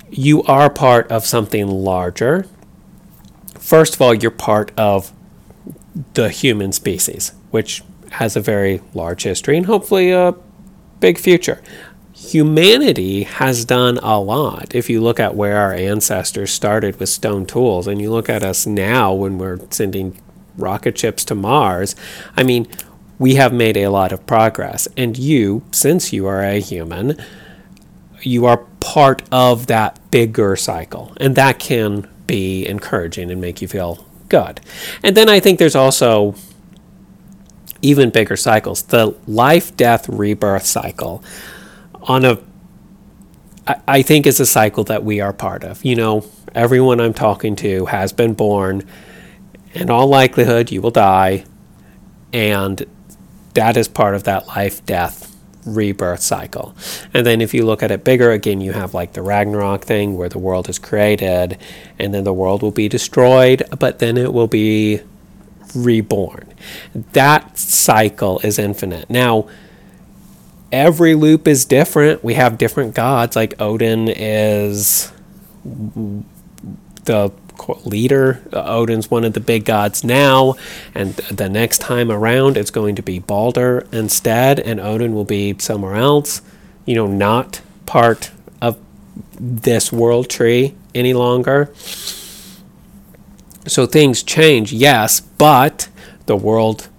You 0.10 0.44
are 0.44 0.70
part 0.70 1.12
of 1.12 1.26
something 1.26 1.68
larger. 1.68 2.46
First 3.60 3.96
of 3.96 4.02
all 4.02 4.14
you're 4.14 4.32
part 4.32 4.72
of 4.78 5.12
the 6.14 6.30
human 6.30 6.72
species 6.72 7.34
which 7.52 7.84
has 8.14 8.36
a 8.36 8.42
very 8.42 8.82
large 8.94 9.24
history 9.24 9.58
and 9.58 9.66
hopefully 9.66 10.12
a 10.12 10.34
big 11.00 11.20
future 11.20 11.62
humanity 12.24 13.24
has 13.24 13.66
done 13.66 13.98
a 14.00 14.20
lot. 14.20 14.74
If 14.74 14.90
you 14.90 15.02
look 15.02 15.20
at 15.20 15.36
where 15.36 15.58
our 15.58 15.74
ancestors 15.74 16.52
started 16.52 17.00
with 17.00 17.10
stone 17.10 17.46
tools, 17.46 17.88
and 17.88 18.02
you 18.02 18.12
look 18.12 18.30
at 18.30 18.44
us 18.44 18.66
now 18.66 19.14
when 19.14 19.38
we're 19.38 19.60
sending 19.70 20.20
rocket 20.58 20.98
ships 20.98 21.26
to 21.26 21.36
Mars, 21.36 21.96
I 22.38 22.44
mean, 22.44 22.68
we 23.20 23.36
have 23.36 23.54
made 23.54 23.78
a 23.78 23.90
lot 23.90 24.12
of 24.12 24.26
progress. 24.26 24.88
And 24.98 25.18
you, 25.18 25.64
since 25.72 26.14
you 26.14 26.26
are 26.28 26.42
a 26.42 26.60
human, 26.60 27.18
you 28.22 28.46
are 28.46 28.66
part 28.80 29.24
of 29.32 29.68
that 29.68 30.00
bigger 30.12 30.56
cycle. 30.56 31.14
And 31.18 31.36
that 31.36 31.60
can 31.60 32.08
be 32.26 32.66
encouraging 32.66 33.32
and 33.32 33.42
make 33.42 33.62
you 33.62 33.68
feel 33.68 34.06
good. 34.30 34.62
And 35.04 35.16
then 35.18 35.30
I 35.30 35.40
think 35.40 35.60
there's 35.60 35.76
also 35.76 36.36
even 37.82 38.10
bigger 38.10 38.38
cycles 38.38 38.84
the 38.84 39.16
life, 39.28 39.76
death, 39.76 40.08
rebirth 40.08 40.66
cycle 40.66 41.24
on 42.04 42.26
a 42.26 42.40
I 43.66 44.02
think 44.02 44.28
it's 44.28 44.42
a 44.42 44.46
cycle 44.46 44.84
that 44.86 45.06
we 45.06 45.22
are 45.22 45.32
part 45.32 45.64
of. 45.64 45.86
You 45.86 45.96
know, 45.96 46.26
everyone 46.54 47.00
I'm 47.00 47.14
talking 47.14 47.56
to 47.58 47.86
has 47.86 48.12
been 48.12 48.34
born. 48.34 48.86
In 49.74 49.90
all 49.90 50.08
likelihood, 50.08 50.70
you 50.70 50.82
will 50.82 50.92
die. 50.92 51.46
And 52.34 52.86
that 53.54 53.78
is 53.78 53.88
part 53.88 54.16
of 54.16 54.26
that 54.26 54.48
life, 54.48 54.86
death, 54.86 55.34
rebirth 55.66 56.22
cycle. 56.22 56.76
And 57.14 57.26
then 57.26 57.40
if 57.40 57.54
you 57.54 57.66
look 57.66 57.82
at 57.82 57.92
it 57.92 58.04
bigger, 58.04 58.32
again, 58.32 58.60
you 58.60 58.74
have 58.74 58.94
like 58.94 59.14
the 59.14 59.22
Ragnarok 59.22 59.86
thing 59.86 60.18
where 60.18 60.30
the 60.30 60.40
world 60.40 60.68
is 60.68 60.78
created 60.78 61.58
and 61.98 62.14
then 62.14 62.26
the 62.26 62.34
world 62.34 62.64
will 62.64 62.72
be 62.72 62.90
destroyed, 62.90 63.64
but 63.80 64.00
then 64.00 64.18
it 64.18 64.34
will 64.34 64.48
be 64.48 65.00
reborn. 65.74 66.54
That 67.14 67.58
cycle 67.58 68.40
is 68.40 68.60
infinite. 68.60 69.10
Now, 69.10 69.48
every 70.74 71.14
loop 71.14 71.48
is 71.48 71.64
different. 71.64 72.24
We 72.24 72.34
have 72.34 72.58
different 72.58 72.96
gods, 72.96 73.36
like 73.36 73.54
Odin 73.62 74.10
is 74.10 75.14
the 75.64 77.32
leader. 77.86 78.42
Uh, 78.52 78.64
Odin's 78.66 79.10
one 79.10 79.24
of 79.24 79.34
the 79.34 79.40
big 79.40 79.64
gods 79.64 80.04
now, 80.04 80.56
and 80.96 81.14
the 81.14 81.48
next 81.48 81.78
time 81.78 82.12
around, 82.12 82.58
it's 82.58 82.72
going 82.72 82.96
to 82.96 83.04
be 83.04 83.20
Balder 83.20 83.88
instead, 83.92 84.60
and 84.60 84.80
Odin 84.82 85.14
will 85.14 85.24
be 85.24 85.56
somewhere 85.60 85.96
else. 85.96 86.42
You 86.86 86.96
know, 86.96 87.08
not 87.08 87.62
part 87.86 88.32
of 88.60 88.78
this 89.40 89.92
world 89.94 90.30
tree 90.30 90.76
any 90.96 91.14
longer. 91.14 91.72
So 93.66 93.86
things 93.86 94.24
change, 94.24 94.74
yes, 94.74 95.22
but 95.22 95.88
the 96.26 96.36
world, 96.36 96.90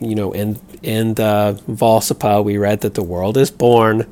you 0.00 0.14
know, 0.14 0.32
in 0.32 0.54
in 0.86 1.14
the 1.14 1.60
Voluspa, 1.68 2.42
we 2.42 2.56
read 2.56 2.80
that 2.82 2.94
the 2.94 3.02
world 3.02 3.36
is 3.36 3.50
born, 3.50 4.06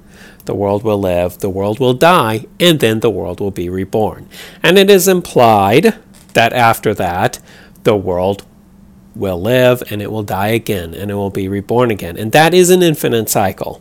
the 0.44 0.54
world 0.54 0.82
will 0.82 0.98
live, 0.98 1.38
the 1.38 1.48
world 1.48 1.78
will 1.78 1.94
die, 1.94 2.46
and 2.58 2.80
then 2.80 3.00
the 3.00 3.10
world 3.10 3.40
will 3.40 3.52
be 3.52 3.68
reborn. 3.68 4.28
And 4.62 4.76
it 4.76 4.90
is 4.90 5.06
implied 5.06 5.94
that 6.34 6.52
after 6.52 6.92
that, 6.94 7.38
the 7.84 7.96
world 7.96 8.44
will 9.14 9.40
live 9.40 9.82
and 9.90 10.02
it 10.02 10.10
will 10.10 10.24
die 10.24 10.48
again 10.48 10.92
and 10.92 11.08
it 11.08 11.14
will 11.14 11.30
be 11.30 11.46
reborn 11.46 11.92
again. 11.92 12.16
And 12.16 12.32
that 12.32 12.52
is 12.52 12.70
an 12.70 12.82
infinite 12.82 13.28
cycle. 13.28 13.80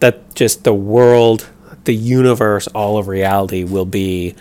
That 0.00 0.34
just 0.34 0.64
the 0.64 0.74
world, 0.74 1.48
the 1.84 1.94
universe, 1.94 2.66
all 2.68 2.98
of 2.98 3.08
reality 3.08 3.64
will 3.64 3.86
be 3.86 4.34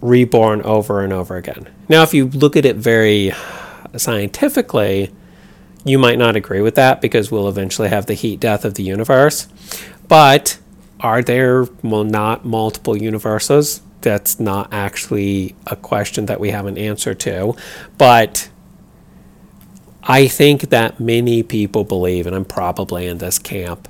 reborn 0.00 0.62
over 0.62 1.02
and 1.02 1.12
over 1.12 1.36
again. 1.36 1.68
Now, 1.88 2.04
if 2.04 2.14
you 2.14 2.28
look 2.28 2.56
at 2.56 2.64
it 2.64 2.76
very 2.76 3.32
scientifically, 3.96 5.10
you 5.84 5.98
might 5.98 6.18
not 6.18 6.36
agree 6.36 6.60
with 6.60 6.74
that 6.74 7.00
because 7.00 7.30
we'll 7.30 7.48
eventually 7.48 7.88
have 7.88 8.06
the 8.06 8.14
heat 8.14 8.40
death 8.40 8.64
of 8.64 8.74
the 8.74 8.82
universe. 8.82 9.48
But 10.08 10.58
are 11.00 11.22
there 11.22 11.64
well 11.82 12.04
not 12.04 12.44
multiple 12.44 12.96
universes? 12.96 13.82
That's 14.02 14.40
not 14.40 14.72
actually 14.72 15.54
a 15.66 15.76
question 15.76 16.26
that 16.26 16.40
we 16.40 16.50
have 16.50 16.66
an 16.66 16.78
answer 16.78 17.14
to. 17.14 17.54
But 17.98 18.50
I 20.02 20.26
think 20.28 20.70
that 20.70 21.00
many 21.00 21.42
people 21.42 21.84
believe, 21.84 22.26
and 22.26 22.34
I'm 22.34 22.44
probably 22.44 23.06
in 23.06 23.18
this 23.18 23.38
camp, 23.38 23.88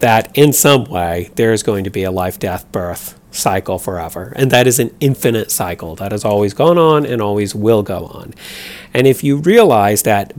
that 0.00 0.36
in 0.36 0.52
some 0.52 0.84
way 0.84 1.30
there 1.36 1.52
is 1.52 1.62
going 1.62 1.84
to 1.84 1.90
be 1.90 2.02
a 2.02 2.10
life, 2.10 2.38
death, 2.38 2.70
birth 2.72 3.18
cycle 3.30 3.78
forever. 3.78 4.32
And 4.36 4.50
that 4.50 4.66
is 4.66 4.78
an 4.78 4.94
infinite 5.00 5.50
cycle 5.50 5.94
that 5.96 6.12
has 6.12 6.24
always 6.24 6.54
gone 6.54 6.78
on 6.78 7.06
and 7.06 7.20
always 7.20 7.54
will 7.54 7.82
go 7.82 8.06
on. 8.06 8.34
And 8.92 9.06
if 9.06 9.22
you 9.22 9.36
realize 9.36 10.02
that 10.02 10.32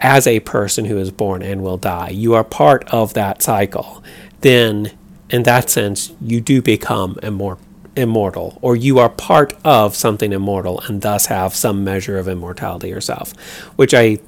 as 0.00 0.26
a 0.26 0.40
person 0.40 0.86
who 0.86 0.98
is 0.98 1.10
born 1.10 1.42
and 1.42 1.62
will 1.62 1.76
die, 1.76 2.08
you 2.08 2.34
are 2.34 2.44
part 2.44 2.88
of 2.92 3.14
that 3.14 3.42
cycle, 3.42 4.02
then 4.40 4.90
in 5.28 5.44
that 5.44 5.70
sense, 5.70 6.12
you 6.20 6.40
do 6.40 6.60
become 6.60 7.14
immor- 7.16 7.58
immortal, 7.94 8.58
or 8.62 8.76
you 8.76 8.98
are 8.98 9.08
part 9.08 9.54
of 9.64 9.94
something 9.94 10.32
immortal 10.32 10.80
and 10.80 11.02
thus 11.02 11.26
have 11.26 11.54
some 11.54 11.84
measure 11.84 12.18
of 12.18 12.28
immortality 12.28 12.88
yourself, 12.88 13.32
which 13.76 13.94
I 13.94 14.18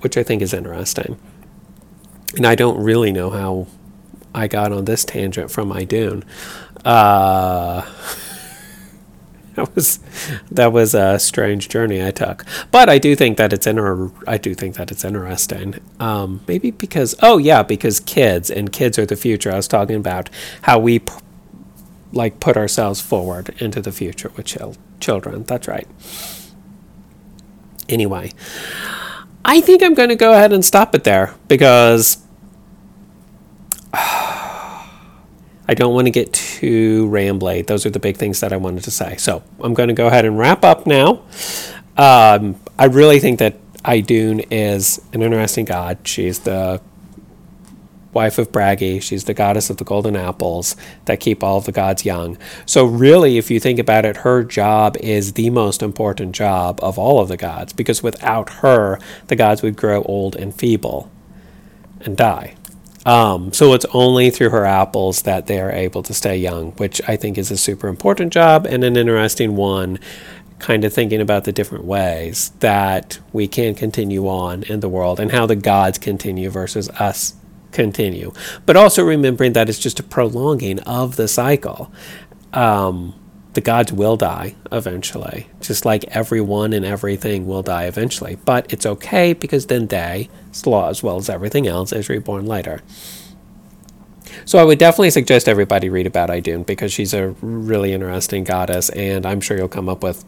which 0.00 0.16
I 0.16 0.22
think 0.22 0.40
is 0.40 0.54
interesting. 0.54 1.18
And 2.34 2.46
I 2.46 2.54
don't 2.54 2.82
really 2.82 3.12
know 3.12 3.28
how 3.28 3.66
I 4.34 4.48
got 4.48 4.72
on 4.72 4.86
this 4.86 5.04
tangent 5.04 5.50
from 5.50 5.70
Idun. 5.72 6.24
Uh, 6.84 7.82
that 9.60 9.74
was 9.74 9.98
that 10.50 10.72
was 10.72 10.94
a 10.94 11.18
strange 11.18 11.68
journey 11.68 12.04
I 12.04 12.10
took, 12.10 12.44
but 12.70 12.88
I 12.88 12.98
do 12.98 13.14
think 13.14 13.36
that 13.36 13.52
it's 13.52 13.66
inter- 13.66 14.10
I 14.26 14.38
do 14.38 14.54
think 14.54 14.76
that 14.76 14.90
it's 14.90 15.04
interesting. 15.04 15.74
Um, 15.98 16.40
maybe 16.48 16.70
because 16.70 17.14
oh 17.22 17.38
yeah, 17.38 17.62
because 17.62 18.00
kids 18.00 18.50
and 18.50 18.72
kids 18.72 18.98
are 18.98 19.06
the 19.06 19.16
future. 19.16 19.52
I 19.52 19.56
was 19.56 19.68
talking 19.68 19.96
about 19.96 20.30
how 20.62 20.78
we 20.78 21.00
p- 21.00 21.12
like 22.12 22.40
put 22.40 22.56
ourselves 22.56 23.00
forward 23.00 23.54
into 23.58 23.80
the 23.80 23.92
future 23.92 24.30
with 24.36 24.46
chil- 24.46 24.76
children. 24.98 25.44
That's 25.44 25.68
right. 25.68 25.86
Anyway, 27.88 28.32
I 29.44 29.60
think 29.60 29.82
I'm 29.82 29.94
going 29.94 30.08
to 30.10 30.16
go 30.16 30.32
ahead 30.32 30.52
and 30.52 30.64
stop 30.64 30.94
it 30.94 31.04
there 31.04 31.34
because. 31.48 32.18
I 35.70 35.74
don't 35.74 35.94
want 35.94 36.08
to 36.08 36.10
get 36.10 36.32
too 36.32 37.08
rambly. 37.10 37.64
Those 37.64 37.86
are 37.86 37.90
the 37.90 38.00
big 38.00 38.16
things 38.16 38.40
that 38.40 38.52
I 38.52 38.56
wanted 38.56 38.82
to 38.82 38.90
say. 38.90 39.16
So 39.18 39.44
I'm 39.60 39.72
going 39.72 39.86
to 39.86 39.94
go 39.94 40.08
ahead 40.08 40.24
and 40.24 40.36
wrap 40.36 40.64
up 40.64 40.84
now. 40.84 41.22
Um, 41.96 42.60
I 42.76 42.86
really 42.86 43.20
think 43.20 43.38
that 43.38 43.54
Idun 43.84 44.40
is 44.50 45.00
an 45.12 45.22
interesting 45.22 45.66
god. 45.66 45.98
She's 46.02 46.40
the 46.40 46.80
wife 48.12 48.36
of 48.36 48.50
Bragi. 48.50 48.98
She's 48.98 49.26
the 49.26 49.32
goddess 49.32 49.70
of 49.70 49.76
the 49.76 49.84
golden 49.84 50.16
apples 50.16 50.74
that 51.04 51.20
keep 51.20 51.44
all 51.44 51.58
of 51.58 51.66
the 51.66 51.72
gods 51.72 52.04
young. 52.04 52.36
So, 52.66 52.84
really, 52.84 53.38
if 53.38 53.48
you 53.48 53.60
think 53.60 53.78
about 53.78 54.04
it, 54.04 54.16
her 54.18 54.42
job 54.42 54.96
is 54.96 55.34
the 55.34 55.50
most 55.50 55.84
important 55.84 56.34
job 56.34 56.80
of 56.82 56.98
all 56.98 57.20
of 57.20 57.28
the 57.28 57.36
gods 57.36 57.72
because 57.72 58.02
without 58.02 58.54
her, 58.54 58.98
the 59.28 59.36
gods 59.36 59.62
would 59.62 59.76
grow 59.76 60.02
old 60.02 60.34
and 60.34 60.52
feeble 60.52 61.12
and 62.00 62.16
die. 62.16 62.56
Um, 63.06 63.52
so 63.52 63.72
it's 63.72 63.86
only 63.94 64.30
through 64.30 64.50
her 64.50 64.64
apples 64.64 65.22
that 65.22 65.46
they 65.46 65.60
are 65.60 65.72
able 65.72 66.02
to 66.02 66.14
stay 66.14 66.36
young, 66.36 66.72
which 66.72 67.00
I 67.08 67.16
think 67.16 67.38
is 67.38 67.50
a 67.50 67.56
super 67.56 67.88
important 67.88 68.32
job 68.32 68.66
and 68.66 68.84
an 68.84 68.96
interesting 68.96 69.56
one. 69.56 69.98
Kind 70.58 70.84
of 70.84 70.92
thinking 70.92 71.22
about 71.22 71.44
the 71.44 71.52
different 71.52 71.84
ways 71.84 72.50
that 72.60 73.18
we 73.32 73.48
can 73.48 73.74
continue 73.74 74.28
on 74.28 74.62
in 74.64 74.80
the 74.80 74.90
world 74.90 75.18
and 75.18 75.32
how 75.32 75.46
the 75.46 75.56
gods 75.56 75.96
continue 75.96 76.50
versus 76.50 76.90
us 76.90 77.32
continue. 77.72 78.32
But 78.66 78.76
also 78.76 79.02
remembering 79.02 79.54
that 79.54 79.70
it's 79.70 79.78
just 79.78 80.00
a 80.00 80.02
prolonging 80.02 80.80
of 80.80 81.16
the 81.16 81.28
cycle. 81.28 81.90
Um, 82.52 83.14
the 83.54 83.60
gods 83.60 83.92
will 83.92 84.16
die 84.16 84.54
eventually, 84.70 85.48
just 85.60 85.84
like 85.84 86.04
everyone 86.04 86.72
and 86.72 86.84
everything 86.84 87.46
will 87.46 87.62
die 87.62 87.84
eventually. 87.84 88.36
But 88.44 88.72
it's 88.72 88.86
okay 88.86 89.32
because 89.32 89.66
then 89.66 89.88
they, 89.88 90.28
law 90.64 90.88
as 90.88 91.02
well 91.02 91.16
as 91.16 91.28
everything 91.28 91.66
else, 91.66 91.92
is 91.92 92.08
reborn 92.08 92.46
later. 92.46 92.80
So 94.44 94.58
I 94.58 94.64
would 94.64 94.78
definitely 94.78 95.10
suggest 95.10 95.48
everybody 95.48 95.88
read 95.88 96.06
about 96.06 96.30
Idun 96.30 96.62
because 96.62 96.92
she's 96.92 97.12
a 97.12 97.30
really 97.40 97.92
interesting 97.92 98.44
goddess, 98.44 98.88
and 98.90 99.26
I'm 99.26 99.40
sure 99.40 99.56
you'll 99.56 99.68
come 99.68 99.88
up 99.88 100.02
with 100.02 100.24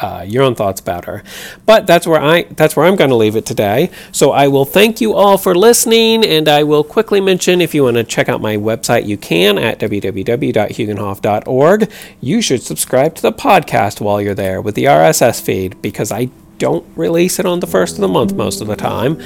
uh, 0.00 0.24
your 0.26 0.42
own 0.42 0.54
thoughts 0.54 0.80
about 0.80 1.06
her. 1.06 1.22
But 1.64 1.86
that's 1.86 2.06
where 2.06 2.20
I 2.20 2.44
that's 2.44 2.76
where 2.76 2.86
I'm 2.86 2.96
going 2.96 3.10
to 3.10 3.16
leave 3.16 3.36
it 3.36 3.46
today. 3.46 3.90
So 4.12 4.32
I 4.32 4.48
will 4.48 4.64
thank 4.64 5.00
you 5.00 5.14
all 5.14 5.38
for 5.38 5.54
listening, 5.54 6.24
and 6.24 6.48
I 6.48 6.62
will 6.62 6.84
quickly 6.84 7.20
mention 7.20 7.60
if 7.60 7.74
you 7.74 7.84
want 7.84 7.96
to 7.96 8.04
check 8.04 8.28
out 8.28 8.40
my 8.40 8.56
website, 8.56 9.06
you 9.06 9.16
can 9.16 9.58
at 9.58 9.78
www.hugenhoff.org. 9.78 11.90
You 12.20 12.42
should 12.42 12.62
subscribe 12.62 13.14
to 13.16 13.22
the 13.22 13.32
podcast 13.32 14.00
while 14.00 14.20
you're 14.20 14.34
there 14.34 14.60
with 14.60 14.74
the 14.74 14.84
RSS 14.84 15.40
feed 15.40 15.80
because 15.82 16.12
I 16.12 16.30
don't 16.58 16.86
release 16.96 17.38
it 17.38 17.46
on 17.46 17.60
the 17.60 17.66
first 17.66 17.96
of 17.96 18.00
the 18.00 18.08
month 18.08 18.34
most 18.34 18.60
of 18.60 18.66
the 18.66 18.76
time. 18.76 19.20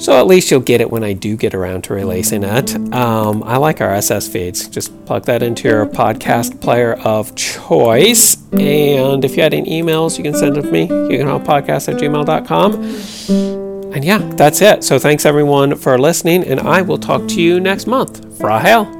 So 0.00 0.18
at 0.18 0.26
least 0.26 0.50
you'll 0.50 0.60
get 0.60 0.80
it 0.80 0.90
when 0.90 1.04
I 1.04 1.12
do 1.12 1.36
get 1.36 1.54
around 1.54 1.84
to 1.84 1.94
releasing 1.94 2.42
it. 2.42 2.74
Um, 2.94 3.42
I 3.42 3.58
like 3.58 3.78
RSS 3.78 4.32
feeds. 4.32 4.66
Just 4.66 5.04
plug 5.04 5.26
that 5.26 5.42
into 5.42 5.68
your 5.68 5.84
podcast 5.84 6.58
player 6.62 6.94
of 7.04 7.34
choice. 7.34 8.36
And 8.52 9.24
if 9.26 9.36
you 9.36 9.42
had 9.42 9.52
any 9.52 9.82
emails, 9.82 10.16
you 10.16 10.24
can 10.24 10.34
send 10.34 10.56
them 10.56 10.64
to 10.64 10.70
me. 10.70 10.82
You 10.82 11.18
can 11.18 11.26
podcast 11.44 11.92
at 11.92 12.00
gmail.com. 12.00 13.92
and 13.92 14.04
yeah, 14.04 14.18
that's 14.36 14.62
it. 14.62 14.84
So 14.84 14.98
thanks 14.98 15.26
everyone 15.26 15.76
for 15.76 15.98
listening, 15.98 16.44
and 16.44 16.60
I 16.60 16.80
will 16.80 16.98
talk 16.98 17.28
to 17.28 17.42
you 17.42 17.60
next 17.60 17.86
month. 17.86 18.24
Frahel. 18.38 18.99